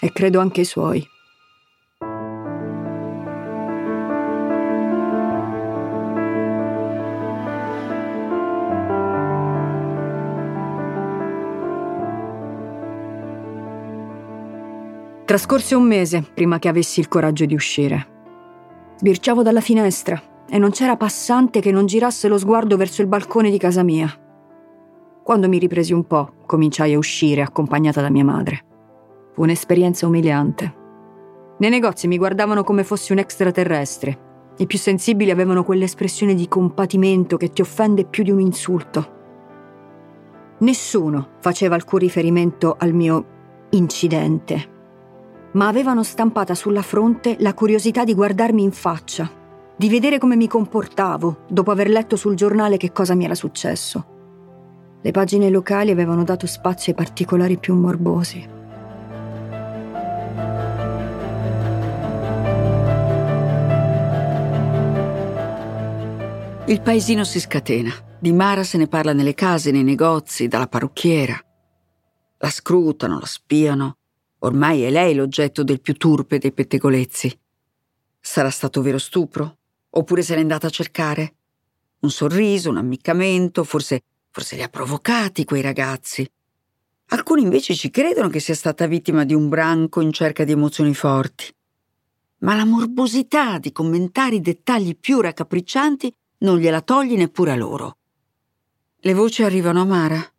E 0.00 0.12
credo 0.12 0.40
anche 0.40 0.60
i 0.60 0.64
suoi. 0.64 1.06
Trascorse 15.28 15.74
un 15.74 15.82
mese 15.82 16.22
prima 16.22 16.58
che 16.58 16.68
avessi 16.68 17.00
il 17.00 17.08
coraggio 17.08 17.44
di 17.44 17.52
uscire. 17.52 18.06
Sbirciavo 18.96 19.42
dalla 19.42 19.60
finestra 19.60 20.18
e 20.48 20.56
non 20.56 20.70
c'era 20.70 20.96
passante 20.96 21.60
che 21.60 21.70
non 21.70 21.84
girasse 21.84 22.28
lo 22.28 22.38
sguardo 22.38 22.78
verso 22.78 23.02
il 23.02 23.08
balcone 23.08 23.50
di 23.50 23.58
casa 23.58 23.82
mia. 23.82 24.10
Quando 25.22 25.46
mi 25.46 25.58
ripresi 25.58 25.92
un 25.92 26.06
po', 26.06 26.32
cominciai 26.46 26.94
a 26.94 26.98
uscire 26.98 27.42
accompagnata 27.42 28.00
da 28.00 28.08
mia 28.08 28.24
madre. 28.24 28.77
Un'esperienza 29.38 30.04
umiliante. 30.04 30.74
Nei 31.58 31.70
negozi 31.70 32.08
mi 32.08 32.18
guardavano 32.18 32.64
come 32.64 32.82
fossi 32.82 33.12
un 33.12 33.18
extraterrestre. 33.18 34.26
I 34.56 34.66
più 34.66 34.78
sensibili 34.78 35.30
avevano 35.30 35.62
quell'espressione 35.62 36.34
di 36.34 36.48
compatimento 36.48 37.36
che 37.36 37.52
ti 37.52 37.60
offende 37.60 38.04
più 38.04 38.24
di 38.24 38.32
un 38.32 38.40
insulto. 38.40 39.16
Nessuno 40.58 41.28
faceva 41.38 41.76
alcun 41.76 42.00
riferimento 42.00 42.74
al 42.76 42.92
mio 42.92 43.26
incidente, 43.70 44.76
ma 45.52 45.68
avevano 45.68 46.02
stampata 46.02 46.56
sulla 46.56 46.82
fronte 46.82 47.36
la 47.38 47.54
curiosità 47.54 48.02
di 48.02 48.14
guardarmi 48.14 48.60
in 48.60 48.72
faccia, 48.72 49.30
di 49.76 49.88
vedere 49.88 50.18
come 50.18 50.34
mi 50.34 50.48
comportavo 50.48 51.44
dopo 51.48 51.70
aver 51.70 51.88
letto 51.88 52.16
sul 52.16 52.34
giornale 52.34 52.76
che 52.76 52.90
cosa 52.90 53.14
mi 53.14 53.24
era 53.24 53.36
successo. 53.36 54.16
Le 55.00 55.10
pagine 55.12 55.48
locali 55.48 55.92
avevano 55.92 56.24
dato 56.24 56.48
spazio 56.48 56.90
ai 56.90 56.98
particolari 56.98 57.56
più 57.56 57.76
morbosi. 57.76 58.56
Il 66.68 66.82
paesino 66.82 67.24
si 67.24 67.40
scatena. 67.40 67.90
Di 68.20 68.30
Mara 68.32 68.62
se 68.62 68.78
ne 68.78 68.88
parla 68.88 69.12
nelle 69.12 69.34
case, 69.34 69.70
nei 69.70 69.82
negozi, 69.82 70.48
dalla 70.48 70.68
parrucchiera. 70.68 71.38
La 72.38 72.50
scrutano, 72.50 73.18
la 73.18 73.26
spiano. 73.26 73.96
Ormai 74.40 74.82
è 74.82 74.90
lei 74.90 75.14
l'oggetto 75.14 75.64
del 75.64 75.80
più 75.80 75.94
turpe 75.94 76.38
dei 76.38 76.52
pettegolezzi. 76.52 77.38
Sarà 78.20 78.50
stato 78.50 78.82
vero 78.82 78.98
stupro? 78.98 79.56
Oppure 79.90 80.22
se 80.22 80.34
n'è 80.34 80.40
andata 80.40 80.66
a 80.66 80.70
cercare? 80.70 81.34
Un 82.00 82.10
sorriso, 82.10 82.70
un 82.70 82.76
ammiccamento, 82.76 83.64
forse 83.64 84.02
Forse 84.30 84.56
li 84.56 84.62
ha 84.62 84.68
provocati 84.68 85.44
quei 85.44 85.62
ragazzi. 85.62 86.30
Alcuni 87.08 87.42
invece 87.42 87.74
ci 87.74 87.90
credono 87.90 88.28
che 88.28 88.40
sia 88.40 88.54
stata 88.54 88.86
vittima 88.86 89.24
di 89.24 89.34
un 89.34 89.48
branco 89.48 90.00
in 90.00 90.12
cerca 90.12 90.44
di 90.44 90.52
emozioni 90.52 90.94
forti. 90.94 91.52
ma 92.40 92.54
la 92.54 92.64
morbosità 92.64 93.58
di 93.58 93.72
commentare 93.72 94.36
i 94.36 94.40
dettagli 94.40 94.96
più 94.96 95.20
raccapriccianti 95.20 96.12
non 96.38 96.58
gliela 96.58 96.82
togli 96.82 97.16
neppure 97.16 97.52
a 97.52 97.56
loro. 97.56 97.96
Le 99.00 99.14
voci 99.14 99.42
arrivano 99.42 99.80
a 99.80 99.84
Mara. 99.84 100.32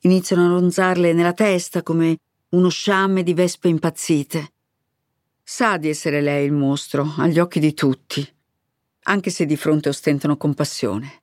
Iniziano 0.00 0.46
a 0.46 0.48
ronzarle 0.48 1.12
nella 1.12 1.32
testa 1.32 1.82
come 1.82 2.16
uno 2.50 2.68
sciamme 2.68 3.22
di 3.22 3.34
vespe 3.34 3.68
impazzite. 3.68 4.52
Sa 5.42 5.76
di 5.76 5.88
essere 5.88 6.20
lei 6.20 6.46
il 6.46 6.52
mostro, 6.52 7.14
agli 7.18 7.38
occhi 7.38 7.60
di 7.60 7.74
tutti, 7.74 8.26
anche 9.04 9.30
se 9.30 9.46
di 9.46 9.56
fronte 9.56 9.88
ostentano 9.88 10.36
compassione. 10.36 11.22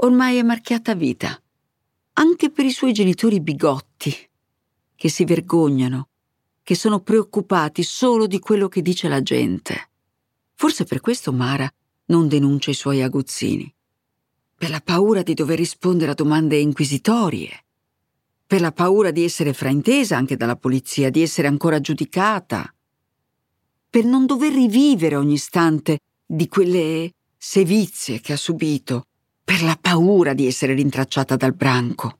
Ormai 0.00 0.36
è 0.36 0.42
marchiata 0.42 0.94
vita, 0.94 1.40
anche 2.14 2.50
per 2.50 2.64
i 2.64 2.70
suoi 2.70 2.92
genitori 2.92 3.40
bigotti, 3.40 4.14
che 4.94 5.08
si 5.08 5.24
vergognano, 5.24 6.08
che 6.62 6.74
sono 6.74 7.00
preoccupati 7.00 7.82
solo 7.82 8.26
di 8.26 8.38
quello 8.38 8.68
che 8.68 8.82
dice 8.82 9.08
la 9.08 9.22
gente. 9.22 9.90
Forse 10.54 10.84
per 10.84 11.00
questo 11.00 11.32
Mara 11.32 11.70
non 12.06 12.28
denuncia 12.28 12.70
i 12.70 12.74
suoi 12.74 13.02
aguzzini. 13.02 13.72
Per 14.56 14.70
la 14.70 14.80
paura 14.80 15.22
di 15.22 15.34
dover 15.34 15.58
rispondere 15.58 16.12
a 16.12 16.14
domande 16.14 16.56
inquisitorie. 16.56 17.64
Per 18.46 18.60
la 18.60 18.72
paura 18.72 19.10
di 19.10 19.24
essere 19.24 19.52
fraintesa 19.52 20.16
anche 20.16 20.36
dalla 20.36 20.56
polizia, 20.56 21.10
di 21.10 21.22
essere 21.22 21.48
ancora 21.48 21.80
giudicata. 21.80 22.72
Per 23.90 24.04
non 24.04 24.26
dover 24.26 24.52
rivivere 24.52 25.16
ogni 25.16 25.34
istante 25.34 25.98
di 26.24 26.48
quelle 26.48 27.12
sevizie 27.36 28.20
che 28.20 28.32
ha 28.32 28.36
subito. 28.36 29.06
Per 29.44 29.62
la 29.62 29.78
paura 29.80 30.32
di 30.32 30.46
essere 30.46 30.74
rintracciata 30.74 31.36
dal 31.36 31.54
branco. 31.54 32.18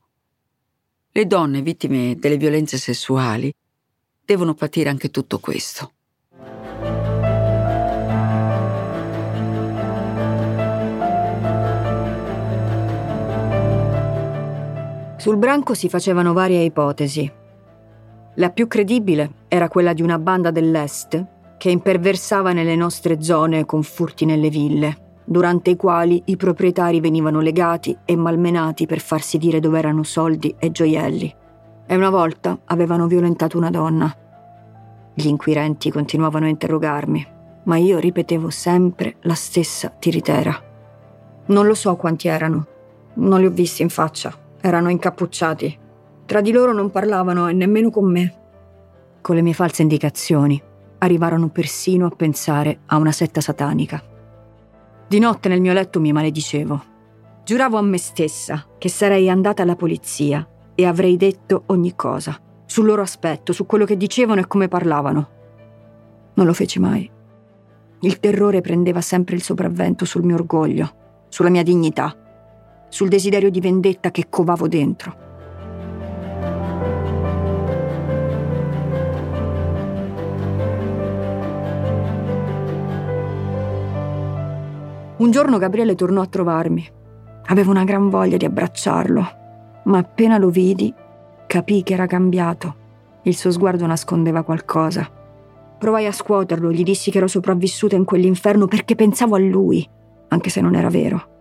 Le 1.11 1.25
donne 1.25 1.61
vittime 1.61 2.15
delle 2.19 2.37
violenze 2.37 2.77
sessuali 2.77 3.51
devono 4.23 4.53
patire 4.53 4.89
anche 4.89 5.09
tutto 5.09 5.39
questo. 5.39 5.93
Sul 15.17 15.37
branco 15.37 15.73
si 15.73 15.89
facevano 15.89 16.31
varie 16.31 16.61
ipotesi. 16.61 17.29
La 18.35 18.51
più 18.51 18.67
credibile 18.67 19.31
era 19.47 19.67
quella 19.67 19.93
di 19.93 20.03
una 20.03 20.19
banda 20.19 20.51
dell'Est 20.51 21.25
che 21.57 21.71
imperversava 21.71 22.53
nelle 22.53 22.75
nostre 22.75 23.23
zone 23.23 23.65
con 23.65 23.81
furti 23.81 24.25
nelle 24.25 24.49
ville, 24.49 25.15
durante 25.25 25.71
i 25.71 25.75
quali 25.75 26.21
i 26.25 26.37
proprietari 26.37 26.99
venivano 26.99 27.39
legati 27.39 27.97
e 28.05 28.15
malmenati 28.15 28.85
per 28.85 28.99
farsi 28.99 29.39
dire 29.39 29.59
dove 29.59 29.79
erano 29.79 30.03
soldi 30.03 30.53
e 30.59 30.69
gioielli. 30.69 31.35
E 31.87 31.95
una 31.95 32.11
volta 32.11 32.59
avevano 32.65 33.07
violentato 33.07 33.57
una 33.57 33.71
donna. 33.71 34.15
Gli 35.15 35.25
inquirenti 35.25 35.89
continuavano 35.89 36.45
a 36.45 36.49
interrogarmi, 36.49 37.27
ma 37.63 37.77
io 37.77 37.97
ripetevo 37.97 38.51
sempre 38.51 39.15
la 39.21 39.33
stessa 39.33 39.89
tiritera. 39.89 40.55
Non 41.47 41.65
lo 41.65 41.73
so 41.73 41.95
quanti 41.95 42.27
erano, 42.27 42.67
non 43.15 43.39
li 43.39 43.47
ho 43.47 43.51
visti 43.51 43.81
in 43.81 43.89
faccia 43.89 44.45
erano 44.61 44.89
incappucciati. 44.89 45.79
Tra 46.25 46.41
di 46.41 46.51
loro 46.51 46.73
non 46.73 46.89
parlavano 46.89 47.47
e 47.47 47.53
nemmeno 47.53 47.89
con 47.89 48.11
me. 48.11 48.35
Con 49.21 49.35
le 49.35 49.41
mie 49.41 49.53
false 49.53 49.81
indicazioni 49.81 50.61
arrivarono 50.99 51.49
persino 51.49 52.07
a 52.07 52.15
pensare 52.15 52.79
a 52.87 52.97
una 52.97 53.11
setta 53.11 53.41
satanica. 53.41 54.01
Di 55.07 55.19
notte 55.19 55.49
nel 55.49 55.61
mio 55.61 55.73
letto 55.73 55.99
mi 55.99 56.11
maledicevo. 56.11 56.83
Giuravo 57.45 57.77
a 57.77 57.81
me 57.81 57.97
stessa 57.97 58.65
che 58.77 58.89
sarei 58.89 59.29
andata 59.29 59.63
alla 59.63 59.75
polizia 59.75 60.45
e 60.75 60.85
avrei 60.85 61.15
detto 61.15 61.63
ogni 61.67 61.95
cosa, 61.95 62.37
sul 62.65 62.85
loro 62.85 63.01
aspetto, 63.01 63.53
su 63.53 63.65
quello 63.65 63.85
che 63.85 63.95
dicevano 63.95 64.41
e 64.41 64.47
come 64.47 64.67
parlavano. 64.67 65.29
Non 66.33 66.45
lo 66.45 66.53
feci 66.53 66.79
mai. 66.79 67.09
Il 68.01 68.19
terrore 68.19 68.61
prendeva 68.61 69.01
sempre 69.01 69.35
il 69.35 69.41
sopravvento 69.41 70.03
sul 70.03 70.23
mio 70.23 70.35
orgoglio, 70.35 71.25
sulla 71.29 71.49
mia 71.49 71.63
dignità 71.63 72.15
sul 72.89 73.09
desiderio 73.09 73.49
di 73.49 73.59
vendetta 73.59 74.11
che 74.11 74.27
covavo 74.29 74.67
dentro. 74.67 75.25
Un 85.17 85.31
giorno 85.31 85.57
Gabriele 85.57 85.95
tornò 85.95 86.21
a 86.21 86.27
trovarmi. 86.27 86.87
Avevo 87.47 87.71
una 87.71 87.83
gran 87.83 88.09
voglia 88.09 88.37
di 88.37 88.45
abbracciarlo, 88.45 89.27
ma 89.85 89.97
appena 89.97 90.37
lo 90.37 90.49
vidi 90.49 90.93
capii 91.47 91.81
che 91.81 91.93
era 91.93 92.05
cambiato. 92.05 92.75
Il 93.23 93.35
suo 93.35 93.51
sguardo 93.51 93.85
nascondeva 93.85 94.43
qualcosa. 94.43 95.09
Provai 95.79 96.05
a 96.05 96.11
scuoterlo, 96.11 96.71
gli 96.71 96.83
dissi 96.83 97.09
che 97.09 97.17
ero 97.17 97.27
sopravvissuta 97.27 97.95
in 97.95 98.03
quell'inferno 98.03 98.67
perché 98.67 98.95
pensavo 98.95 99.35
a 99.35 99.39
lui, 99.39 99.87
anche 100.27 100.49
se 100.49 100.61
non 100.61 100.75
era 100.75 100.89
vero. 100.89 101.36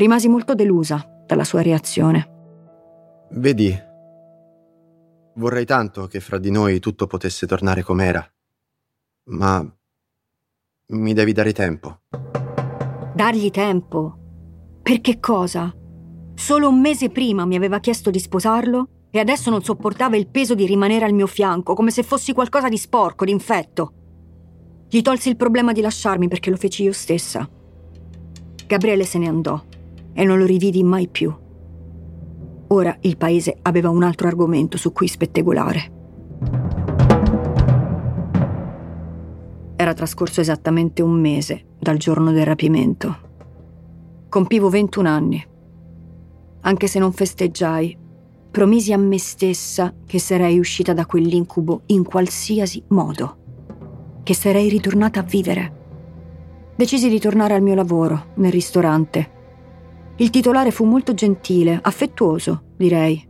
Rimasi 0.00 0.28
molto 0.28 0.54
delusa 0.54 1.06
dalla 1.26 1.44
sua 1.44 1.60
reazione. 1.60 3.26
Vedi, 3.32 3.78
vorrei 5.34 5.66
tanto 5.66 6.06
che 6.06 6.20
fra 6.20 6.38
di 6.38 6.50
noi 6.50 6.80
tutto 6.80 7.06
potesse 7.06 7.46
tornare 7.46 7.82
com'era, 7.82 8.26
ma 9.24 9.62
mi 10.86 11.12
devi 11.12 11.32
dare 11.32 11.52
tempo. 11.52 12.00
Dargli 13.14 13.50
tempo? 13.50 14.16
Per 14.80 15.02
che 15.02 15.20
cosa? 15.20 15.70
Solo 16.34 16.70
un 16.70 16.80
mese 16.80 17.10
prima 17.10 17.44
mi 17.44 17.56
aveva 17.56 17.78
chiesto 17.78 18.08
di 18.08 18.20
sposarlo 18.20 19.08
e 19.10 19.18
adesso 19.18 19.50
non 19.50 19.62
sopportava 19.62 20.16
il 20.16 20.28
peso 20.28 20.54
di 20.54 20.64
rimanere 20.64 21.04
al 21.04 21.12
mio 21.12 21.26
fianco, 21.26 21.74
come 21.74 21.90
se 21.90 22.02
fossi 22.04 22.32
qualcosa 22.32 22.70
di 22.70 22.78
sporco, 22.78 23.26
di 23.26 23.32
infetto. 23.32 23.92
Gli 24.88 25.02
tolsi 25.02 25.28
il 25.28 25.36
problema 25.36 25.72
di 25.72 25.82
lasciarmi 25.82 26.26
perché 26.26 26.48
lo 26.48 26.56
feci 26.56 26.84
io 26.84 26.92
stessa. 26.94 27.46
Gabriele 28.66 29.04
se 29.04 29.18
ne 29.18 29.28
andò 29.28 29.62
e 30.12 30.24
non 30.24 30.38
lo 30.38 30.44
rividi 30.44 30.82
mai 30.82 31.08
più. 31.08 31.34
Ora 32.68 32.96
il 33.00 33.16
paese 33.16 33.58
aveva 33.62 33.90
un 33.90 34.02
altro 34.02 34.28
argomento 34.28 34.76
su 34.76 34.92
cui 34.92 35.08
spettegolare. 35.08 35.98
Era 39.74 39.94
trascorso 39.94 40.40
esattamente 40.40 41.02
un 41.02 41.18
mese 41.18 41.64
dal 41.78 41.96
giorno 41.96 42.32
del 42.32 42.44
rapimento. 42.44 43.28
Compivo 44.28 44.68
21 44.68 45.08
anni. 45.08 45.44
Anche 46.60 46.86
se 46.86 46.98
non 46.98 47.12
festeggiai, 47.12 47.96
promisi 48.50 48.92
a 48.92 48.98
me 48.98 49.18
stessa 49.18 49.94
che 50.06 50.18
sarei 50.18 50.58
uscita 50.58 50.92
da 50.92 51.06
quell'incubo 51.06 51.82
in 51.86 52.04
qualsiasi 52.04 52.84
modo, 52.88 53.36
che 54.22 54.34
sarei 54.34 54.68
ritornata 54.68 55.20
a 55.20 55.24
vivere. 55.24 55.78
Decisi 56.76 57.08
di 57.08 57.18
tornare 57.18 57.54
al 57.54 57.62
mio 57.62 57.74
lavoro, 57.74 58.26
nel 58.34 58.52
ristorante, 58.52 59.38
il 60.20 60.28
titolare 60.28 60.70
fu 60.70 60.84
molto 60.84 61.14
gentile, 61.14 61.78
affettuoso, 61.80 62.62
direi. 62.76 63.26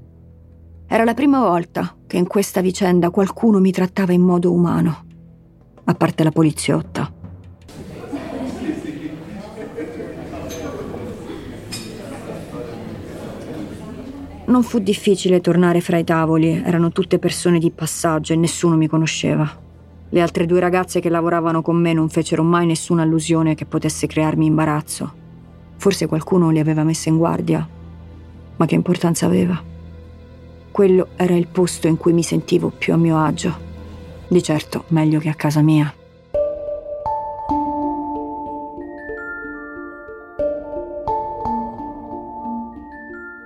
Era 0.88 1.05
la 1.05 1.14
prima 1.14 1.38
volta 1.38 1.94
che 2.05 2.16
in 2.16 2.26
questa 2.26 2.61
vicenda 2.61 3.11
qualcuno 3.11 3.61
mi 3.61 3.70
trattava 3.70 4.12
in 4.12 4.22
modo 4.22 4.50
umano, 4.50 5.05
a 5.85 5.94
parte 5.94 6.24
la 6.24 6.33
poliziotta. 6.33 7.12
Non 14.46 14.64
fu 14.64 14.81
difficile 14.81 15.40
tornare 15.40 15.81
fra 15.81 15.96
i 15.96 16.03
tavoli, 16.03 16.61
erano 16.61 16.90
tutte 16.90 17.20
persone 17.20 17.61
di 17.61 17.70
passaggio 17.70 18.33
e 18.33 18.37
nessuno 18.37 18.76
mi 18.76 18.88
conosceva. 18.88 19.48
Le 20.09 20.20
altre 20.20 20.44
due 20.44 20.59
ragazze 20.59 20.98
che 20.98 21.09
lavoravano 21.09 21.62
con 21.62 21.76
me 21.76 21.92
non 21.92 22.09
fecero 22.09 22.42
mai 22.42 22.66
nessuna 22.66 23.03
allusione 23.03 23.55
che 23.55 23.64
potesse 23.64 24.09
crearmi 24.09 24.46
imbarazzo. 24.46 25.19
Forse 25.80 26.06
qualcuno 26.06 26.50
li 26.50 26.58
aveva 26.58 26.84
messe 26.84 27.08
in 27.08 27.16
guardia, 27.16 27.66
ma 28.56 28.66
che 28.66 28.74
importanza 28.74 29.24
aveva? 29.24 29.58
Quello 30.70 31.08
era 31.16 31.34
il 31.34 31.46
posto 31.46 31.86
in 31.86 31.96
cui 31.96 32.12
mi 32.12 32.22
sentivo 32.22 32.68
più 32.68 32.92
a 32.92 32.98
mio 32.98 33.18
agio. 33.18 33.58
Di 34.28 34.42
certo 34.42 34.84
meglio 34.88 35.20
che 35.20 35.30
a 35.30 35.34
casa 35.34 35.62
mia. 35.62 35.90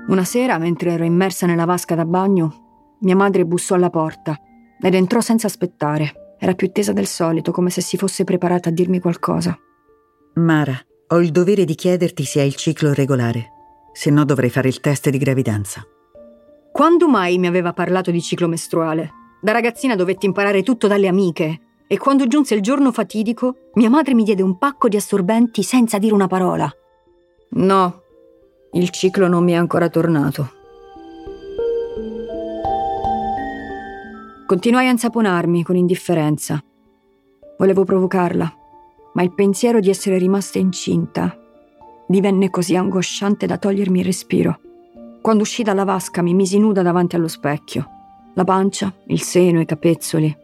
Una 0.08 0.24
sera, 0.24 0.58
mentre 0.58 0.90
ero 0.90 1.04
immersa 1.04 1.46
nella 1.46 1.66
vasca 1.66 1.94
da 1.94 2.04
bagno, 2.04 2.96
mia 3.02 3.14
madre 3.14 3.46
bussò 3.46 3.76
alla 3.76 3.90
porta 3.90 4.36
ed 4.80 4.94
entrò 4.94 5.20
senza 5.20 5.46
aspettare. 5.46 6.34
Era 6.40 6.54
più 6.54 6.72
tesa 6.72 6.92
del 6.92 7.06
solito, 7.06 7.52
come 7.52 7.70
se 7.70 7.80
si 7.80 7.96
fosse 7.96 8.24
preparata 8.24 8.70
a 8.70 8.72
dirmi 8.72 8.98
qualcosa. 8.98 9.56
Mara, 10.34 10.76
ho 11.06 11.20
il 11.20 11.30
dovere 11.30 11.64
di 11.64 11.74
chiederti 11.74 12.24
se 12.24 12.40
hai 12.40 12.46
il 12.46 12.54
ciclo 12.54 12.94
regolare, 12.94 13.50
se 13.92 14.10
no 14.10 14.24
dovrei 14.24 14.50
fare 14.50 14.68
il 14.68 14.80
test 14.80 15.10
di 15.10 15.18
gravidanza. 15.18 15.86
Quando 16.72 17.08
mai 17.08 17.38
mi 17.38 17.46
aveva 17.46 17.72
parlato 17.72 18.10
di 18.10 18.22
ciclo 18.22 18.48
mestruale? 18.48 19.10
Da 19.40 19.52
ragazzina 19.52 19.94
dovetti 19.94 20.26
imparare 20.26 20.62
tutto 20.62 20.86
dalle 20.86 21.06
amiche 21.06 21.60
e 21.86 21.98
quando 21.98 22.26
giunse 22.26 22.54
il 22.54 22.62
giorno 22.62 22.90
fatidico, 22.90 23.70
mia 23.74 23.90
madre 23.90 24.14
mi 24.14 24.24
diede 24.24 24.42
un 24.42 24.56
pacco 24.56 24.88
di 24.88 24.96
assorbenti 24.96 25.62
senza 25.62 25.98
dire 25.98 26.14
una 26.14 26.26
parola. 26.26 26.68
No, 27.50 28.02
il 28.72 28.90
ciclo 28.90 29.28
non 29.28 29.44
mi 29.44 29.52
è 29.52 29.56
ancora 29.56 29.88
tornato. 29.88 30.50
Continuai 34.46 34.88
a 34.88 34.90
insaponarmi 34.90 35.62
con 35.62 35.76
indifferenza. 35.76 36.62
Volevo 37.58 37.84
provocarla, 37.84 38.52
ma 39.14 39.22
il 39.22 39.32
pensiero 39.32 39.80
di 39.80 39.90
essere 39.90 40.18
rimasta 40.18 40.58
incinta 40.58 41.36
divenne 42.06 42.50
così 42.50 42.76
angosciante 42.76 43.46
da 43.46 43.58
togliermi 43.58 44.00
il 44.00 44.04
respiro. 44.04 44.60
Quando 45.20 45.42
uscì 45.42 45.62
dalla 45.62 45.84
vasca 45.84 46.22
mi 46.22 46.34
misi 46.34 46.58
nuda 46.58 46.82
davanti 46.82 47.16
allo 47.16 47.28
specchio. 47.28 47.88
La 48.34 48.44
pancia, 48.44 48.92
il 49.06 49.22
seno, 49.22 49.60
i 49.60 49.64
capezzoli. 49.64 50.36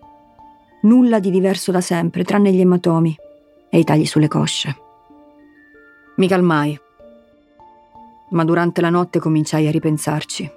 Nulla 0.83 1.18
di 1.18 1.30
diverso 1.30 1.70
da 1.70 1.80
sempre, 1.80 2.24
tranne 2.24 2.52
gli 2.52 2.61
ematomi 2.61 3.14
e 3.68 3.78
i 3.78 3.85
tagli 3.85 4.06
sulle 4.06 4.28
cosce. 4.28 4.76
Mi 6.16 6.28
calmai, 6.28 6.78
ma 8.30 8.44
durante 8.44 8.80
la 8.80 8.90
notte 8.90 9.18
cominciai 9.18 9.66
a 9.66 9.70
ripensarci. 9.70 10.50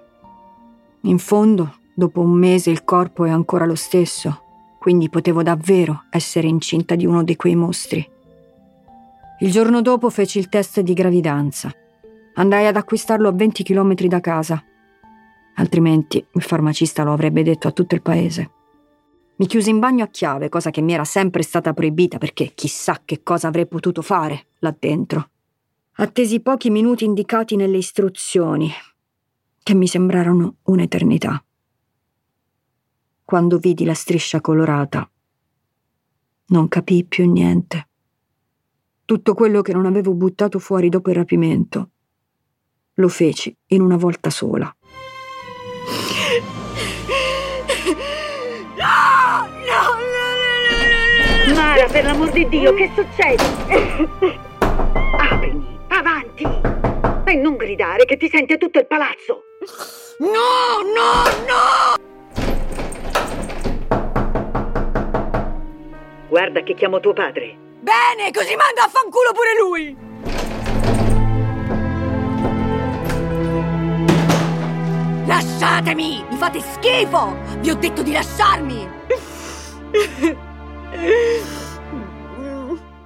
In 1.02 1.18
fondo, 1.18 1.76
dopo 1.94 2.22
un 2.22 2.32
mese 2.32 2.70
il 2.70 2.84
corpo 2.84 3.26
è 3.26 3.30
ancora 3.30 3.66
lo 3.66 3.76
stesso, 3.76 4.43
quindi 4.84 5.08
potevo 5.08 5.44
davvero 5.44 6.04
essere 6.10 6.50
incinta 6.50 6.96
di 6.96 7.06
uno 7.06 7.24
di 7.24 7.38
quei 7.38 7.56
mostri. 7.56 8.06
Il 9.40 9.50
giorno 9.50 9.82
dopo 9.82 10.10
feci 10.10 10.40
il 10.40 10.50
test 10.50 10.82
di 10.82 10.92
gravidanza. 10.92 11.72
Andai 12.34 12.68
ad 12.68 12.76
acquistarlo 12.76 13.30
a 13.30 13.32
20 13.32 13.64
km 13.64 13.94
da 14.08 14.20
casa. 14.20 14.62
Altrimenti 15.56 16.18
il 16.30 16.42
farmacista 16.42 17.04
lo 17.04 17.14
avrebbe 17.14 17.44
detto 17.44 17.70
a 17.70 17.72
tutto 17.72 17.96
il 17.96 18.02
paese. 18.02 18.52
Mi 19.38 19.46
chiusi 19.46 19.70
in 19.70 19.80
bagno 19.80 20.04
a 20.04 20.08
chiave, 20.08 20.50
cosa 20.50 20.70
che 20.70 20.82
mi 20.82 20.92
era 20.92 21.06
sempre 21.06 21.44
stata 21.44 21.72
proibita 21.72 22.18
perché 22.18 22.52
chissà 22.54 23.04
che 23.06 23.24
cosa 23.24 23.48
avrei 23.48 23.68
potuto 23.68 24.02
fare 24.02 24.48
là 24.60 24.76
dentro. 24.78 25.30
Attesi 25.94 26.42
pochi 26.42 26.70
minuti 26.70 27.06
indicati 27.06 27.56
nelle 27.56 27.78
istruzioni, 27.78 28.70
che 29.64 29.74
mi 29.74 29.88
sembrarono 29.88 30.56
un'eternità. 30.64 31.42
Quando 33.26 33.58
vidi 33.58 33.86
la 33.86 33.94
striscia 33.94 34.42
colorata, 34.42 35.10
non 36.48 36.68
capii 36.68 37.06
più 37.06 37.32
niente. 37.32 37.88
Tutto 39.06 39.34
quello 39.34 39.62
che 39.62 39.72
non 39.74 39.86
avevo 39.86 40.14
buttato 40.14 40.60
fuori 40.60 40.90
dopo 40.90 41.10
il 41.10 41.16
rapimento, 41.16 41.90
lo 42.96 43.08
feci 43.08 43.56
in 43.68 43.82
una 43.82 43.96
volta 43.96 44.30
sola. 44.30 44.76
No, 48.76 49.48
no, 49.70 49.84
no, 50.14 50.28
no, 51.48 51.56
Mara, 51.56 51.88
per 51.88 52.04
l'amor 52.04 52.30
di 52.32 52.48
Dio, 52.50 52.74
che 52.74 52.92
succede? 52.94 53.44
Aprimi, 55.18 55.80
avanti! 55.88 56.44
E 57.26 57.36
non 57.36 57.56
gridare 57.56 58.04
che 58.06 58.18
ti 58.18 58.28
sente 58.30 58.58
tutto 58.58 58.80
il 58.80 58.86
palazzo! 58.86 59.44
No, 60.20 60.82
no, 60.94 61.24
no! 61.48 61.83
Guarda 66.34 66.64
che 66.64 66.74
chiamo 66.74 67.00
tuo 67.00 67.14
padre. 67.14 67.56
Bene, 67.80 68.32
così 68.32 68.56
manda 68.56 68.86
a 68.86 68.90
fanculo 68.90 69.34
pure 69.34 69.54
lui! 69.62 69.96
Lasciatemi! 75.28 76.26
Mi 76.32 76.38
fate 76.38 76.60
schifo! 76.60 77.38
Vi 77.60 77.70
ho 77.70 77.76
detto 77.76 78.02
di 78.02 78.14
lasciarmi! 78.14 78.90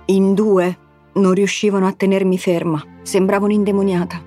In 0.06 0.34
due 0.34 0.78
non 1.16 1.34
riuscivano 1.34 1.86
a 1.86 1.92
tenermi 1.92 2.38
ferma, 2.38 2.82
sembravo 3.02 3.44
un'indemoniata. 3.44 4.24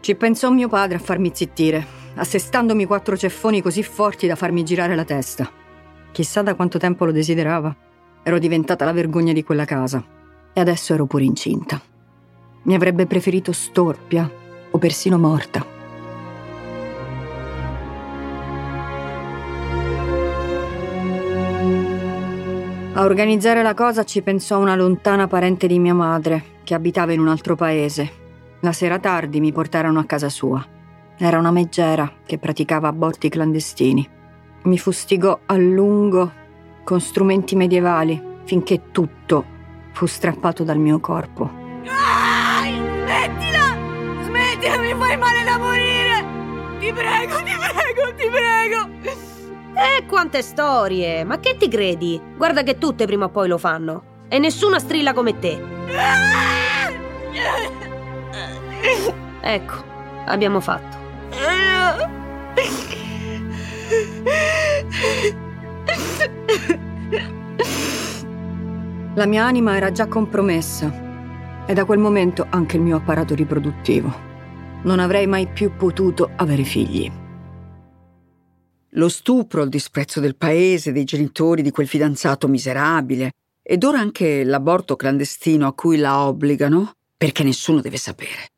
Ci 0.00 0.14
pensò 0.14 0.48
mio 0.48 0.68
padre 0.68 0.96
a 0.96 1.00
farmi 1.00 1.30
zittire, 1.34 1.86
assestandomi 2.14 2.86
quattro 2.86 3.18
ceffoni 3.18 3.60
così 3.60 3.82
forti 3.82 4.26
da 4.26 4.34
farmi 4.34 4.64
girare 4.64 4.94
la 4.94 5.04
testa. 5.04 5.46
Chissà 6.10 6.40
da 6.40 6.54
quanto 6.54 6.78
tempo 6.78 7.04
lo 7.04 7.12
desiderava. 7.12 7.76
Ero 8.26 8.38
diventata 8.38 8.86
la 8.86 8.92
vergogna 8.92 9.34
di 9.34 9.44
quella 9.44 9.66
casa. 9.66 10.02
E 10.54 10.58
adesso 10.58 10.94
ero 10.94 11.04
pure 11.04 11.24
incinta. 11.24 11.78
Mi 12.62 12.74
avrebbe 12.74 13.04
preferito 13.04 13.52
storpia 13.52 14.30
o 14.70 14.78
persino 14.78 15.18
morta. 15.18 15.64
A 22.94 23.02
organizzare 23.02 23.62
la 23.62 23.74
cosa 23.74 24.04
ci 24.04 24.22
pensò 24.22 24.58
una 24.58 24.74
lontana 24.74 25.26
parente 25.26 25.66
di 25.66 25.78
mia 25.78 25.94
madre, 25.94 26.60
che 26.64 26.72
abitava 26.72 27.12
in 27.12 27.20
un 27.20 27.28
altro 27.28 27.56
paese. 27.56 28.10
La 28.60 28.72
sera 28.72 28.98
tardi 28.98 29.38
mi 29.40 29.52
portarono 29.52 29.98
a 29.98 30.04
casa 30.04 30.30
sua. 30.30 30.64
Era 31.18 31.38
una 31.38 31.50
meggera 31.50 32.10
che 32.24 32.38
praticava 32.38 32.88
aborti 32.88 33.28
clandestini. 33.28 34.08
Mi 34.62 34.78
fustigò 34.78 35.40
a 35.44 35.56
lungo 35.56 36.32
con 36.84 37.00
strumenti 37.00 37.56
medievali, 37.56 38.22
finché 38.44 38.90
tutto 38.92 39.44
fu 39.92 40.06
strappato 40.06 40.62
dal 40.62 40.78
mio 40.78 41.00
corpo. 41.00 41.50
Ah, 41.88 42.62
smettila! 42.62 43.76
Smettila, 44.22 44.78
mi 44.78 44.94
fai 44.94 45.16
male 45.16 45.44
da 45.44 45.58
morire! 45.58 46.24
Ti 46.78 46.92
prego, 46.92 47.36
ti 47.38 47.52
prego, 47.58 48.14
ti 48.14 48.28
prego! 48.28 48.88
Eh, 49.76 50.06
quante 50.06 50.42
storie! 50.42 51.24
Ma 51.24 51.40
che 51.40 51.56
ti 51.56 51.68
credi? 51.68 52.20
Guarda 52.36 52.62
che 52.62 52.78
tutte 52.78 53.06
prima 53.06 53.24
o 53.24 53.30
poi 53.30 53.48
lo 53.48 53.58
fanno. 53.58 54.12
E 54.28 54.38
nessuna 54.38 54.78
strilla 54.78 55.12
come 55.12 55.38
te. 55.38 55.62
Ecco, 59.40 59.74
abbiamo 60.26 60.60
fatto. 60.60 61.02
La 69.14 69.26
mia 69.26 69.44
anima 69.44 69.76
era 69.76 69.92
già 69.92 70.06
compromessa 70.06 71.64
e 71.66 71.72
da 71.72 71.84
quel 71.84 71.98
momento 71.98 72.46
anche 72.50 72.76
il 72.76 72.82
mio 72.82 72.96
apparato 72.96 73.34
riproduttivo. 73.34 74.12
Non 74.82 74.98
avrei 74.98 75.26
mai 75.26 75.46
più 75.46 75.76
potuto 75.76 76.30
avere 76.36 76.64
figli. 76.64 77.10
Lo 78.96 79.08
stupro, 79.08 79.62
il 79.62 79.70
disprezzo 79.70 80.20
del 80.20 80.36
paese, 80.36 80.92
dei 80.92 81.04
genitori 81.04 81.62
di 81.62 81.70
quel 81.70 81.88
fidanzato 81.88 82.48
miserabile 82.48 83.32
ed 83.62 83.82
ora 83.82 83.98
anche 83.98 84.44
l'aborto 84.44 84.94
clandestino 84.94 85.66
a 85.66 85.74
cui 85.74 85.96
la 85.96 86.26
obbligano, 86.26 86.92
perché 87.16 87.42
nessuno 87.42 87.80
deve 87.80 87.96
sapere. 87.96 88.50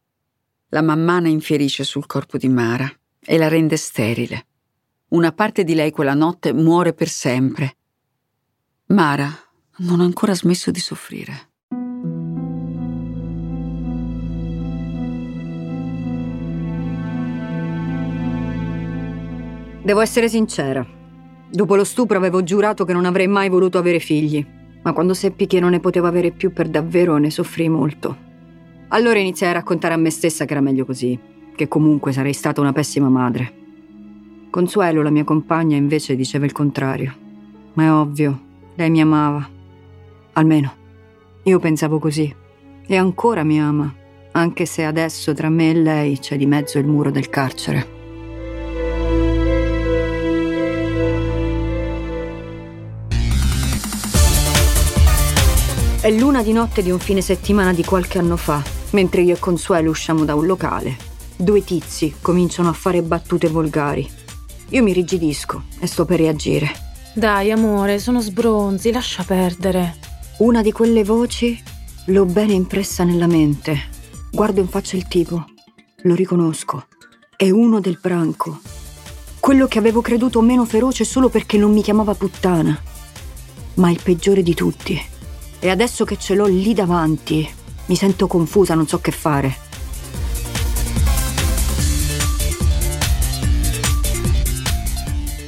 La 0.70 0.82
mammana 0.82 1.28
infierisce 1.28 1.84
sul 1.84 2.06
corpo 2.06 2.38
di 2.38 2.48
Mara 2.48 2.90
e 3.24 3.38
la 3.38 3.48
rende 3.48 3.76
sterile. 3.76 4.46
Una 5.08 5.30
parte 5.30 5.62
di 5.62 5.74
lei 5.74 5.92
quella 5.92 6.14
notte 6.14 6.52
muore 6.52 6.92
per 6.92 7.06
sempre. 7.06 7.76
Mara 8.86 9.30
non 9.78 10.00
ha 10.00 10.04
ancora 10.04 10.34
smesso 10.34 10.72
di 10.72 10.80
soffrire. 10.80 11.50
Devo 19.84 20.00
essere 20.00 20.28
sincera. 20.28 20.84
Dopo 21.52 21.76
lo 21.76 21.84
stupro 21.84 22.16
avevo 22.16 22.42
giurato 22.42 22.84
che 22.84 22.92
non 22.92 23.04
avrei 23.04 23.28
mai 23.28 23.48
voluto 23.48 23.78
avere 23.78 24.00
figli, 24.00 24.44
ma 24.82 24.92
quando 24.92 25.14
seppi 25.14 25.46
che 25.46 25.60
non 25.60 25.70
ne 25.70 25.78
potevo 25.78 26.08
avere 26.08 26.32
più 26.32 26.52
per 26.52 26.68
davvero 26.68 27.16
ne 27.18 27.30
soffrii 27.30 27.68
molto. 27.68 28.16
Allora 28.88 29.20
iniziai 29.20 29.50
a 29.50 29.54
raccontare 29.54 29.94
a 29.94 29.98
me 29.98 30.10
stessa 30.10 30.44
che 30.44 30.52
era 30.52 30.60
meglio 30.60 30.84
così, 30.84 31.16
che 31.54 31.68
comunque 31.68 32.10
sarei 32.10 32.32
stata 32.32 32.60
una 32.60 32.72
pessima 32.72 33.08
madre. 33.08 33.65
Consuelo, 34.56 35.02
la 35.02 35.10
mia 35.10 35.22
compagna, 35.22 35.76
invece 35.76 36.16
diceva 36.16 36.46
il 36.46 36.52
contrario. 36.52 37.14
Ma 37.74 37.84
è 37.84 37.92
ovvio, 37.92 38.40
lei 38.76 38.88
mi 38.88 39.02
amava. 39.02 39.46
Almeno, 40.32 40.72
io 41.42 41.58
pensavo 41.58 41.98
così. 41.98 42.34
E 42.86 42.96
ancora 42.96 43.44
mi 43.44 43.60
ama, 43.60 43.94
anche 44.32 44.64
se 44.64 44.84
adesso 44.84 45.34
tra 45.34 45.50
me 45.50 45.68
e 45.68 45.74
lei 45.74 46.18
c'è 46.18 46.38
di 46.38 46.46
mezzo 46.46 46.78
il 46.78 46.86
muro 46.86 47.10
del 47.10 47.28
carcere. 47.28 47.86
È 56.00 56.10
l'una 56.12 56.42
di 56.42 56.52
notte 56.54 56.82
di 56.82 56.90
un 56.90 56.98
fine 56.98 57.20
settimana 57.20 57.74
di 57.74 57.84
qualche 57.84 58.18
anno 58.18 58.38
fa, 58.38 58.62
mentre 58.92 59.20
io 59.20 59.34
e 59.34 59.38
Consuelo 59.38 59.90
usciamo 59.90 60.24
da 60.24 60.34
un 60.34 60.46
locale. 60.46 60.96
Due 61.36 61.62
tizi 61.62 62.14
cominciano 62.22 62.70
a 62.70 62.72
fare 62.72 63.02
battute 63.02 63.48
volgari. 63.48 64.24
Io 64.70 64.82
mi 64.82 64.92
rigidisco 64.92 65.64
e 65.78 65.86
sto 65.86 66.04
per 66.04 66.18
reagire. 66.18 66.70
Dai, 67.14 67.50
amore, 67.50 67.98
sono 67.98 68.20
sbronzi, 68.20 68.90
lascia 68.90 69.22
perdere. 69.22 69.96
Una 70.38 70.60
di 70.60 70.72
quelle 70.72 71.04
voci 71.04 71.60
l'ho 72.06 72.24
bene 72.24 72.52
impressa 72.52 73.04
nella 73.04 73.26
mente. 73.26 73.88
Guardo 74.30 74.60
in 74.60 74.68
faccia 74.68 74.96
il 74.96 75.06
tipo. 75.08 75.44
Lo 76.02 76.14
riconosco. 76.14 76.86
È 77.36 77.48
uno 77.48 77.80
del 77.80 77.98
branco. 78.00 78.60
Quello 79.38 79.66
che 79.66 79.78
avevo 79.78 80.00
creduto 80.00 80.40
meno 80.40 80.64
feroce 80.64 81.04
solo 81.04 81.28
perché 81.28 81.56
non 81.56 81.72
mi 81.72 81.82
chiamava 81.82 82.14
puttana. 82.14 82.78
Ma 83.74 83.90
il 83.90 84.00
peggiore 84.02 84.42
di 84.42 84.54
tutti. 84.54 85.00
E 85.58 85.70
adesso 85.70 86.04
che 86.04 86.18
ce 86.18 86.34
l'ho 86.34 86.46
lì 86.46 86.74
davanti, 86.74 87.48
mi 87.86 87.96
sento 87.96 88.26
confusa, 88.26 88.74
non 88.74 88.86
so 88.86 89.00
che 89.00 89.12
fare. 89.12 89.56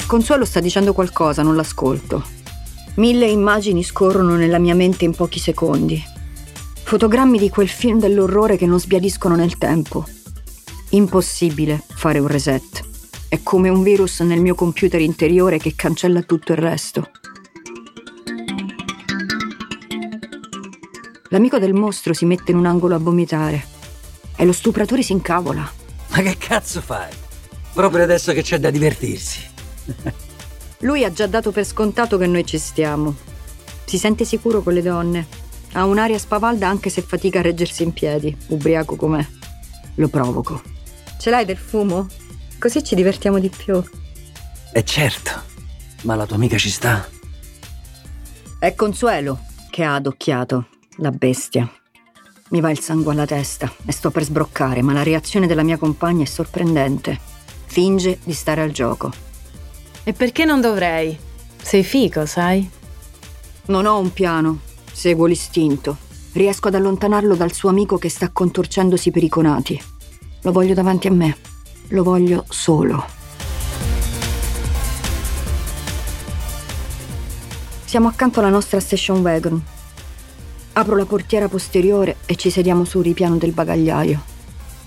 Consuelo 0.09 0.47
sta 0.47 0.61
dicendo 0.61 0.95
qualcosa, 0.95 1.43
non 1.43 1.55
l'ascolto. 1.55 2.25
Mille 2.95 3.27
immagini 3.27 3.85
scorrono 3.85 4.37
nella 4.37 4.59
mia 4.59 4.75
mente 4.75 5.05
in 5.05 5.15
pochi 5.15 5.39
secondi. 5.39 6.03
Fotogrammi 6.83 7.39
di 7.39 7.51
quel 7.51 7.69
film 7.69 7.99
dell'orrore 8.01 8.57
che 8.57 8.65
non 8.65 8.81
sbiadiscono 8.81 9.37
nel 9.37 9.59
tempo. 9.59 10.07
Impossibile 10.93 11.85
fare 11.87 12.21
un 12.21 12.27
reset. 12.27 12.87
È 13.29 13.41
come 13.43 13.69
un 13.69 13.83
virus 13.83 14.21
nel 14.21 14.41
mio 14.41 14.55
computer 14.55 14.99
interiore 14.99 15.59
che 15.59 15.75
cancella 15.77 16.23
tutto 16.23 16.53
il 16.53 16.59
resto. 16.59 17.11
L'amico 21.29 21.59
del 21.59 21.75
mostro 21.75 22.15
si 22.15 22.25
mette 22.25 22.53
in 22.53 22.57
un 22.57 22.65
angolo 22.65 22.95
a 22.95 22.99
vomitare 22.99 23.63
e 24.35 24.47
lo 24.47 24.53
stupratore 24.53 25.03
si 25.03 25.13
incavola. 25.13 25.71
Ma 26.09 26.23
che 26.23 26.39
cazzo 26.39 26.81
fai? 26.81 27.13
Proprio 27.75 28.05
adesso 28.05 28.33
che 28.33 28.41
c'è 28.41 28.59
da 28.59 28.71
divertirsi. 28.71 29.57
Lui 30.81 31.05
ha 31.05 31.13
già 31.13 31.27
dato 31.27 31.51
per 31.51 31.65
scontato 31.65 32.19
che 32.19 32.27
noi 32.27 32.45
ci 32.47 32.59
stiamo. 32.59 33.15
Si 33.85 33.99
sente 33.99 34.25
sicuro 34.25 34.63
con 34.63 34.75
le 34.75 34.83
donne. 34.83 35.27
Ha 35.73 35.85
un'aria 35.85 36.19
spavalda 36.19 36.69
anche 36.69 36.89
se 36.91 37.03
fatica 37.03 37.41
a 37.41 37.43
reggersi 37.43 37.83
in 37.83 37.93
piedi, 37.93 38.37
ubriaco 38.49 38.97
com'è. 38.97 39.27
Lo 39.97 40.09
provoco. 40.09 40.63
Ce 41.19 41.31
l'hai 41.31 41.45
del 41.45 41.57
fumo? 41.57 42.07
Così 42.59 42.85
ci 42.85 42.95
divertiamo 42.95 43.39
di 43.39 43.49
più. 43.49 43.83
E 44.73 44.85
certo, 44.85 45.31
ma 46.03 46.15
la 46.15 46.27
tua 46.27 46.37
amica 46.37 46.57
ci 46.57 46.71
sta. 46.71 47.09
È 48.59 48.75
Consuelo 48.75 49.41
che 49.71 49.85
ha 49.85 49.95
adocchiato 49.95 50.69
la 50.97 51.11
bestia. 51.11 51.71
Mi 52.51 52.61
va 52.61 52.71
il 52.71 52.81
sangue 52.81 53.13
alla 53.13 53.27
testa 53.27 53.73
e 53.85 53.93
sto 53.93 54.11
per 54.11 54.25
sbroccare, 54.25 54.83
ma 54.83 54.93
la 54.93 55.03
reazione 55.03 55.47
della 55.47 55.63
mia 55.63 55.77
compagna 55.77 56.23
è 56.23 56.27
sorprendente. 56.27 57.19
Finge 57.67 58.19
di 58.25 58.33
stare 58.33 58.63
al 58.63 58.71
gioco. 58.71 59.13
E 60.09 60.15
perché 60.15 60.47
non 60.47 60.63
dovrei? 60.63 61.15
Sei 61.63 61.85
fico, 61.85 62.25
sai? 62.25 62.67
Non 63.67 63.85
ho 63.85 63.99
un 63.99 64.11
piano, 64.11 64.61
seguo 64.91 65.27
l'istinto. 65.27 65.99
Riesco 66.33 66.69
ad 66.69 66.77
allontanarlo 66.77 67.35
dal 67.35 67.53
suo 67.53 67.69
amico 67.69 67.99
che 67.99 68.09
sta 68.09 68.31
contorcendosi 68.31 69.11
per 69.11 69.23
i 69.23 69.29
conati. 69.29 69.79
Lo 70.45 70.53
voglio 70.53 70.73
davanti 70.73 71.09
a 71.09 71.13
me. 71.13 71.37
Lo 71.89 72.03
voglio 72.03 72.47
solo. 72.49 73.05
Siamo 77.85 78.09
accanto 78.09 78.41
alla 78.41 78.49
nostra 78.49 78.81
station 78.81 79.21
wagon, 79.21 79.63
Apro 80.73 80.97
la 80.97 81.05
portiera 81.05 81.49
posteriore 81.49 82.17
e 82.25 82.35
ci 82.37 82.49
sediamo 82.49 82.87
sul 82.87 83.05
ripiano 83.05 83.37
del 83.37 83.53
bagagliaio. 83.53 84.23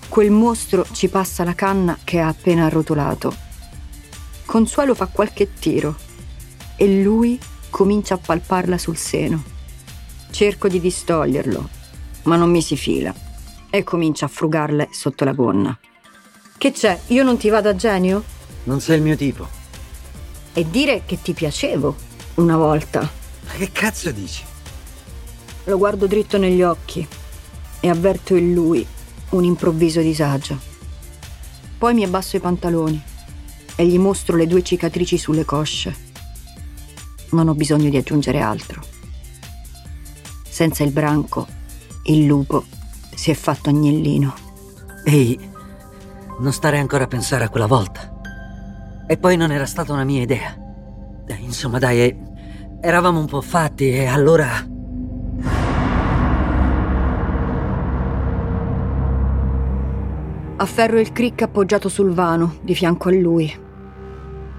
Quel 0.09 0.31
mostro 0.31 0.83
ci 0.91 1.09
passa 1.09 1.43
la 1.43 1.53
canna 1.53 1.95
che 2.03 2.19
ha 2.19 2.27
appena 2.27 2.65
arrotolato. 2.65 3.49
Consuelo 4.51 4.93
fa 4.95 5.05
qualche 5.05 5.53
tiro 5.53 5.95
e 6.75 7.01
lui 7.01 7.39
comincia 7.69 8.15
a 8.15 8.17
palparla 8.17 8.77
sul 8.77 8.97
seno. 8.97 9.41
Cerco 10.29 10.67
di 10.67 10.81
distoglierlo, 10.81 11.69
ma 12.23 12.35
non 12.35 12.51
mi 12.51 12.61
si 12.61 12.75
fila 12.75 13.15
e 13.69 13.83
comincia 13.85 14.25
a 14.25 14.27
frugarle 14.27 14.89
sotto 14.91 15.23
la 15.23 15.31
gonna. 15.31 15.79
Che 16.57 16.71
c'è? 16.73 16.99
Io 17.07 17.23
non 17.23 17.37
ti 17.37 17.47
vado 17.47 17.69
a 17.69 17.77
genio? 17.77 18.25
Non 18.65 18.81
sei 18.81 18.97
il 18.97 19.03
mio 19.03 19.15
tipo. 19.15 19.47
E 20.51 20.69
dire 20.69 21.03
che 21.05 21.21
ti 21.21 21.31
piacevo 21.31 21.95
una 22.35 22.57
volta. 22.57 22.99
Ma 22.99 23.51
che 23.53 23.71
cazzo 23.71 24.11
dici? 24.11 24.43
Lo 25.63 25.77
guardo 25.77 26.07
dritto 26.07 26.37
negli 26.37 26.61
occhi 26.61 27.07
e 27.79 27.89
avverto 27.89 28.35
in 28.35 28.53
lui 28.53 28.85
un 29.29 29.45
improvviso 29.45 30.01
disagio. 30.01 30.59
Poi 31.77 31.93
mi 31.93 32.03
abbasso 32.03 32.35
i 32.35 32.41
pantaloni 32.41 33.10
e 33.75 33.85
gli 33.85 33.97
mostro 33.97 34.35
le 34.35 34.47
due 34.47 34.63
cicatrici 34.63 35.17
sulle 35.17 35.45
cosce. 35.45 35.95
Non 37.31 37.47
ho 37.47 37.53
bisogno 37.53 37.89
di 37.89 37.97
aggiungere 37.97 38.39
altro. 38.39 38.81
Senza 40.47 40.83
il 40.83 40.91
branco, 40.91 41.47
il 42.05 42.25
lupo 42.25 42.65
si 43.15 43.31
è 43.31 43.33
fatto 43.33 43.69
agnellino. 43.69 44.33
Ehi, 45.05 45.39
non 46.39 46.53
stare 46.53 46.77
ancora 46.77 47.05
a 47.05 47.07
pensare 47.07 47.43
a 47.43 47.49
quella 47.49 47.67
volta. 47.67 48.19
E 49.07 49.17
poi 49.17 49.37
non 49.37 49.51
era 49.51 49.65
stata 49.65 49.93
una 49.93 50.03
mia 50.03 50.21
idea. 50.21 50.55
Insomma, 51.39 51.79
dai, 51.79 52.17
eravamo 52.81 53.19
un 53.19 53.27
po' 53.27 53.41
fatti 53.41 53.89
e 53.89 54.05
allora... 54.05 54.70
Afferro 60.61 60.99
il 60.99 61.11
crick 61.11 61.41
appoggiato 61.41 61.89
sul 61.89 62.11
vano, 62.11 62.57
di 62.61 62.75
fianco 62.75 63.09
a 63.09 63.13
lui. 63.13 63.51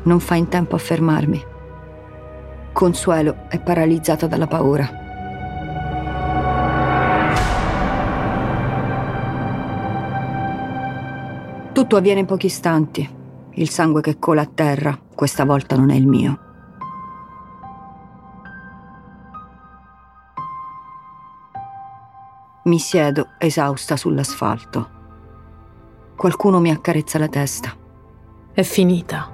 Non 0.03 0.19
fa 0.19 0.35
in 0.35 0.49
tempo 0.49 0.75
a 0.75 0.79
fermarmi. 0.79 1.41
Consuelo 2.73 3.47
è 3.49 3.61
paralizzata 3.61 4.27
dalla 4.27 4.49
paura. 4.49 4.91
Tutto 11.73 11.97
avviene 11.97 12.19
in 12.19 12.27
pochi 12.27 12.47
istanti. 12.47 13.09
Il 13.51 13.69
sangue 13.69 14.01
che 14.01 14.19
cola 14.19 14.41
a 14.41 14.51
terra 14.53 14.99
questa 15.15 15.45
volta 15.45 15.77
non 15.77 15.91
è 15.91 15.95
il 15.95 16.09
mio. 16.09 16.39
Mi 22.65 22.81
siedo 22.81 23.29
esausta 23.39 23.97
sull'asfalto. 23.97 25.02
Qualcuno 26.23 26.61
mi 26.61 26.71
accarezza 26.71 27.19
la 27.19 27.27
testa. 27.27 27.75
È 28.53 28.63
finita. 28.63 29.29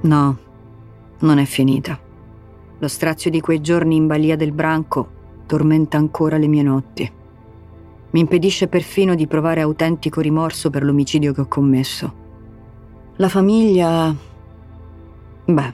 No, 0.00 0.38
non 1.20 1.38
è 1.38 1.44
finita. 1.44 1.96
Lo 2.76 2.88
strazio 2.88 3.30
di 3.30 3.40
quei 3.40 3.60
giorni 3.60 3.94
in 3.94 4.08
balia 4.08 4.34
del 4.34 4.50
branco 4.50 5.10
tormenta 5.46 5.96
ancora 5.96 6.38
le 6.38 6.48
mie 6.48 6.62
notti. 6.64 7.12
Mi 8.10 8.18
impedisce 8.18 8.66
perfino 8.66 9.14
di 9.14 9.28
provare 9.28 9.60
autentico 9.60 10.20
rimorso 10.20 10.70
per 10.70 10.82
l'omicidio 10.82 11.32
che 11.32 11.42
ho 11.42 11.46
commesso. 11.46 12.14
La 13.14 13.28
famiglia... 13.28 14.12
Beh, 15.44 15.72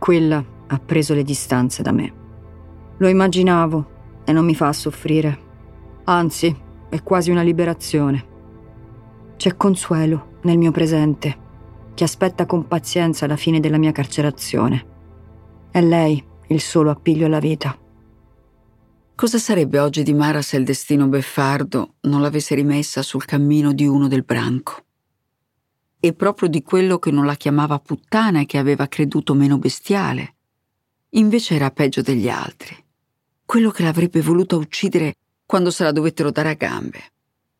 quella 0.00 0.44
ha 0.66 0.78
preso 0.84 1.14
le 1.14 1.22
distanze 1.22 1.84
da 1.84 1.92
me. 1.92 2.12
Lo 2.96 3.06
immaginavo 3.06 3.97
e 4.28 4.32
non 4.32 4.44
mi 4.44 4.54
fa 4.54 4.70
soffrire. 4.74 5.46
Anzi, 6.04 6.54
è 6.90 7.02
quasi 7.02 7.30
una 7.30 7.40
liberazione. 7.40 8.26
C'è 9.36 9.56
consuelo 9.56 10.40
nel 10.42 10.58
mio 10.58 10.70
presente, 10.70 11.46
che 11.94 12.04
aspetta 12.04 12.44
con 12.44 12.68
pazienza 12.68 13.26
la 13.26 13.36
fine 13.36 13.58
della 13.58 13.78
mia 13.78 13.90
carcerazione. 13.90 14.86
È 15.70 15.80
lei 15.80 16.22
il 16.48 16.60
solo 16.60 16.90
appiglio 16.90 17.24
alla 17.24 17.38
vita. 17.38 17.74
Cosa 19.14 19.38
sarebbe 19.38 19.78
oggi 19.78 20.02
di 20.02 20.12
Mara 20.12 20.42
se 20.42 20.58
il 20.58 20.64
destino 20.64 21.08
beffardo 21.08 21.94
non 22.02 22.20
l'avesse 22.20 22.54
rimessa 22.54 23.00
sul 23.00 23.24
cammino 23.24 23.72
di 23.72 23.86
uno 23.86 24.08
del 24.08 24.24
branco? 24.24 24.84
E 25.98 26.12
proprio 26.12 26.50
di 26.50 26.62
quello 26.62 26.98
che 26.98 27.10
non 27.10 27.24
la 27.24 27.34
chiamava 27.34 27.78
puttana 27.78 28.40
e 28.40 28.46
che 28.46 28.58
aveva 28.58 28.88
creduto 28.88 29.32
meno 29.32 29.56
bestiale. 29.56 30.34
Invece 31.12 31.54
era 31.54 31.70
peggio 31.70 32.02
degli 32.02 32.28
altri 32.28 32.84
quello 33.48 33.70
che 33.70 33.82
l'avrebbe 33.82 34.20
voluta 34.20 34.56
uccidere 34.56 35.14
quando 35.46 35.70
se 35.70 35.82
la 35.82 35.90
dovettero 35.90 36.30
dare 36.30 36.50
a 36.50 36.52
gambe. 36.52 37.00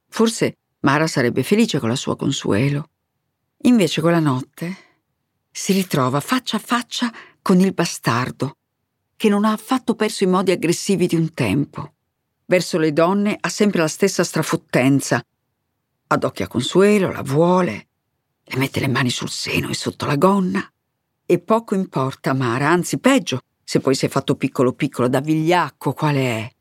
Forse 0.07 0.59
Mara 0.81 1.07
sarebbe 1.07 1.43
felice 1.43 1.79
con 1.79 1.89
la 1.89 1.97
sua 1.97 2.15
consuelo. 2.15 2.91
Invece 3.63 4.03
quella 4.03 4.21
notte 4.21 4.77
si 5.51 5.73
ritrova 5.73 6.21
faccia 6.21 6.59
a 6.59 6.61
faccia 6.61 7.11
con 7.41 7.59
il 7.61 7.73
bastardo, 7.73 8.59
che 9.17 9.31
non 9.31 9.47
ha 9.47 9.53
affatto 9.53 9.95
perso 9.95 10.25
i 10.25 10.27
modi 10.27 10.51
aggressivi 10.51 11.07
di 11.07 11.17
un 11.17 11.33
tempo. 11.33 11.95
Verso 12.45 12.77
le 12.77 12.93
donne 12.93 13.39
ha 13.41 13.49
sempre 13.49 13.81
la 13.81 13.89
stessa 13.89 14.25
strafottenza. 14.25 15.25
Adocchia 16.09 16.49
Consuelo, 16.49 17.11
la 17.11 17.23
vuole, 17.23 17.89
le 18.45 18.59
mette 18.59 18.81
le 18.81 18.89
mani 18.89 19.09
sul 19.09 19.31
seno 19.31 19.71
e 19.71 19.75
sotto 19.75 20.05
la 20.05 20.17
gonna. 20.17 20.71
E 21.25 21.39
poco 21.39 21.75
importa 21.75 22.35
Mara, 22.35 22.69
anzi 22.69 22.99
peggio, 22.99 23.41
se 23.69 23.81
poi 23.81 23.95
si 23.95 24.07
è 24.07 24.09
fatto 24.09 24.35
piccolo 24.35 24.73
piccolo, 24.73 25.09
da 25.09 25.21
vigliacco 25.21 25.93
quale 25.93 26.21
è. 26.21 26.53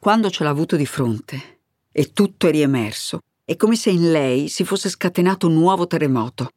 Quando 0.00 0.30
ce 0.30 0.42
l'ha 0.42 0.50
avuto 0.50 0.74
di 0.74 0.84
fronte 0.84 1.60
e 1.92 2.12
tutto 2.12 2.48
è 2.48 2.50
riemerso, 2.50 3.20
è 3.44 3.54
come 3.54 3.76
se 3.76 3.90
in 3.90 4.10
lei 4.10 4.48
si 4.48 4.64
fosse 4.64 4.88
scatenato 4.88 5.46
un 5.46 5.54
nuovo 5.54 5.86
terremoto. 5.86 6.50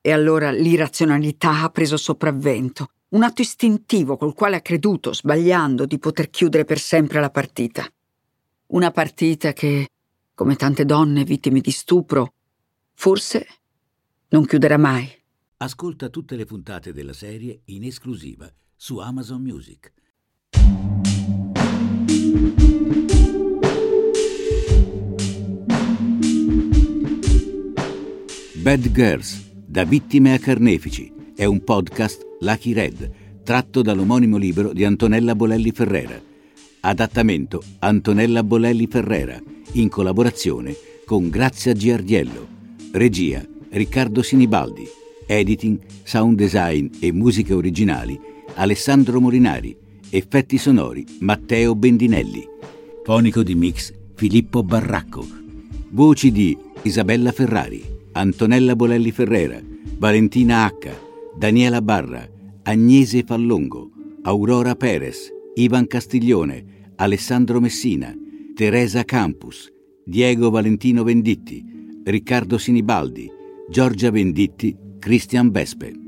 E 0.00 0.10
allora 0.10 0.50
l'irrazionalità 0.50 1.62
ha 1.62 1.70
preso 1.70 1.96
sopravvento, 1.96 2.88
un 3.10 3.22
atto 3.22 3.42
istintivo 3.42 4.16
col 4.16 4.34
quale 4.34 4.56
ha 4.56 4.60
creduto, 4.60 5.12
sbagliando, 5.12 5.86
di 5.86 6.00
poter 6.00 6.28
chiudere 6.28 6.64
per 6.64 6.80
sempre 6.80 7.20
la 7.20 7.30
partita. 7.30 7.88
Una 8.70 8.90
partita 8.90 9.52
che, 9.52 9.86
come 10.34 10.56
tante 10.56 10.84
donne 10.84 11.22
vittime 11.22 11.60
di 11.60 11.70
stupro, 11.70 12.32
forse 12.94 13.46
non 14.30 14.44
chiuderà 14.46 14.78
mai. 14.78 15.08
Ascolta 15.58 16.08
tutte 16.08 16.34
le 16.34 16.44
puntate 16.44 16.92
della 16.92 17.12
serie 17.12 17.60
in 17.66 17.84
esclusiva 17.84 18.52
su 18.76 18.98
Amazon 18.98 19.42
Music. 19.42 19.92
Bad 28.56 28.92
Girls 28.92 29.50
Da 29.66 29.84
vittime 29.84 30.34
a 30.34 30.38
carnefici 30.38 31.12
è 31.34 31.44
un 31.44 31.64
podcast 31.64 32.22
Lucky 32.40 32.72
Red, 32.72 33.10
tratto 33.42 33.80
dall'omonimo 33.80 34.36
libro 34.36 34.72
di 34.72 34.84
Antonella 34.84 35.34
Bolelli 35.34 35.70
Ferrera. 35.70 36.20
Adattamento 36.80 37.62
Antonella 37.78 38.42
Bolelli 38.42 38.86
Ferrera, 38.86 39.40
in 39.72 39.88
collaborazione 39.88 40.74
con 41.06 41.30
Grazia 41.30 41.72
Giardiello. 41.72 42.46
Regia 42.92 43.44
Riccardo 43.70 44.22
Sinibaldi. 44.22 44.86
Editing, 45.26 45.80
sound 46.04 46.36
design 46.36 46.88
e 47.00 47.10
musiche 47.10 47.52
originali 47.52 48.34
Alessandro 48.58 49.20
Morinari. 49.20 49.76
Effetti 50.08 50.56
sonori 50.56 51.04
Matteo 51.20 51.74
Bendinelli. 51.74 52.42
Fonico 53.04 53.42
di 53.42 53.54
mix 53.54 53.92
Filippo 54.14 54.62
Barracco. 54.62 55.26
Voci 55.90 56.32
di 56.32 56.56
Isabella 56.82 57.32
Ferrari, 57.32 57.84
Antonella 58.12 58.74
Bolelli 58.74 59.10
Ferrera, 59.10 59.60
Valentina 59.98 60.64
H, 60.64 60.90
Daniela 61.36 61.82
Barra, 61.82 62.26
Agnese 62.62 63.24
Fallongo, 63.24 63.90
Aurora 64.22 64.74
Perez, 64.74 65.30
Ivan 65.56 65.86
Castiglione, 65.86 66.92
Alessandro 66.96 67.60
Messina, 67.60 68.16
Teresa 68.54 69.04
Campus, 69.04 69.70
Diego 70.02 70.48
Valentino 70.48 71.02
Venditti, 71.02 71.62
Riccardo 72.04 72.56
Sinibaldi, 72.56 73.30
Giorgia 73.68 74.10
Venditti, 74.10 74.74
Cristian 74.98 75.50
Vespe. 75.50 76.05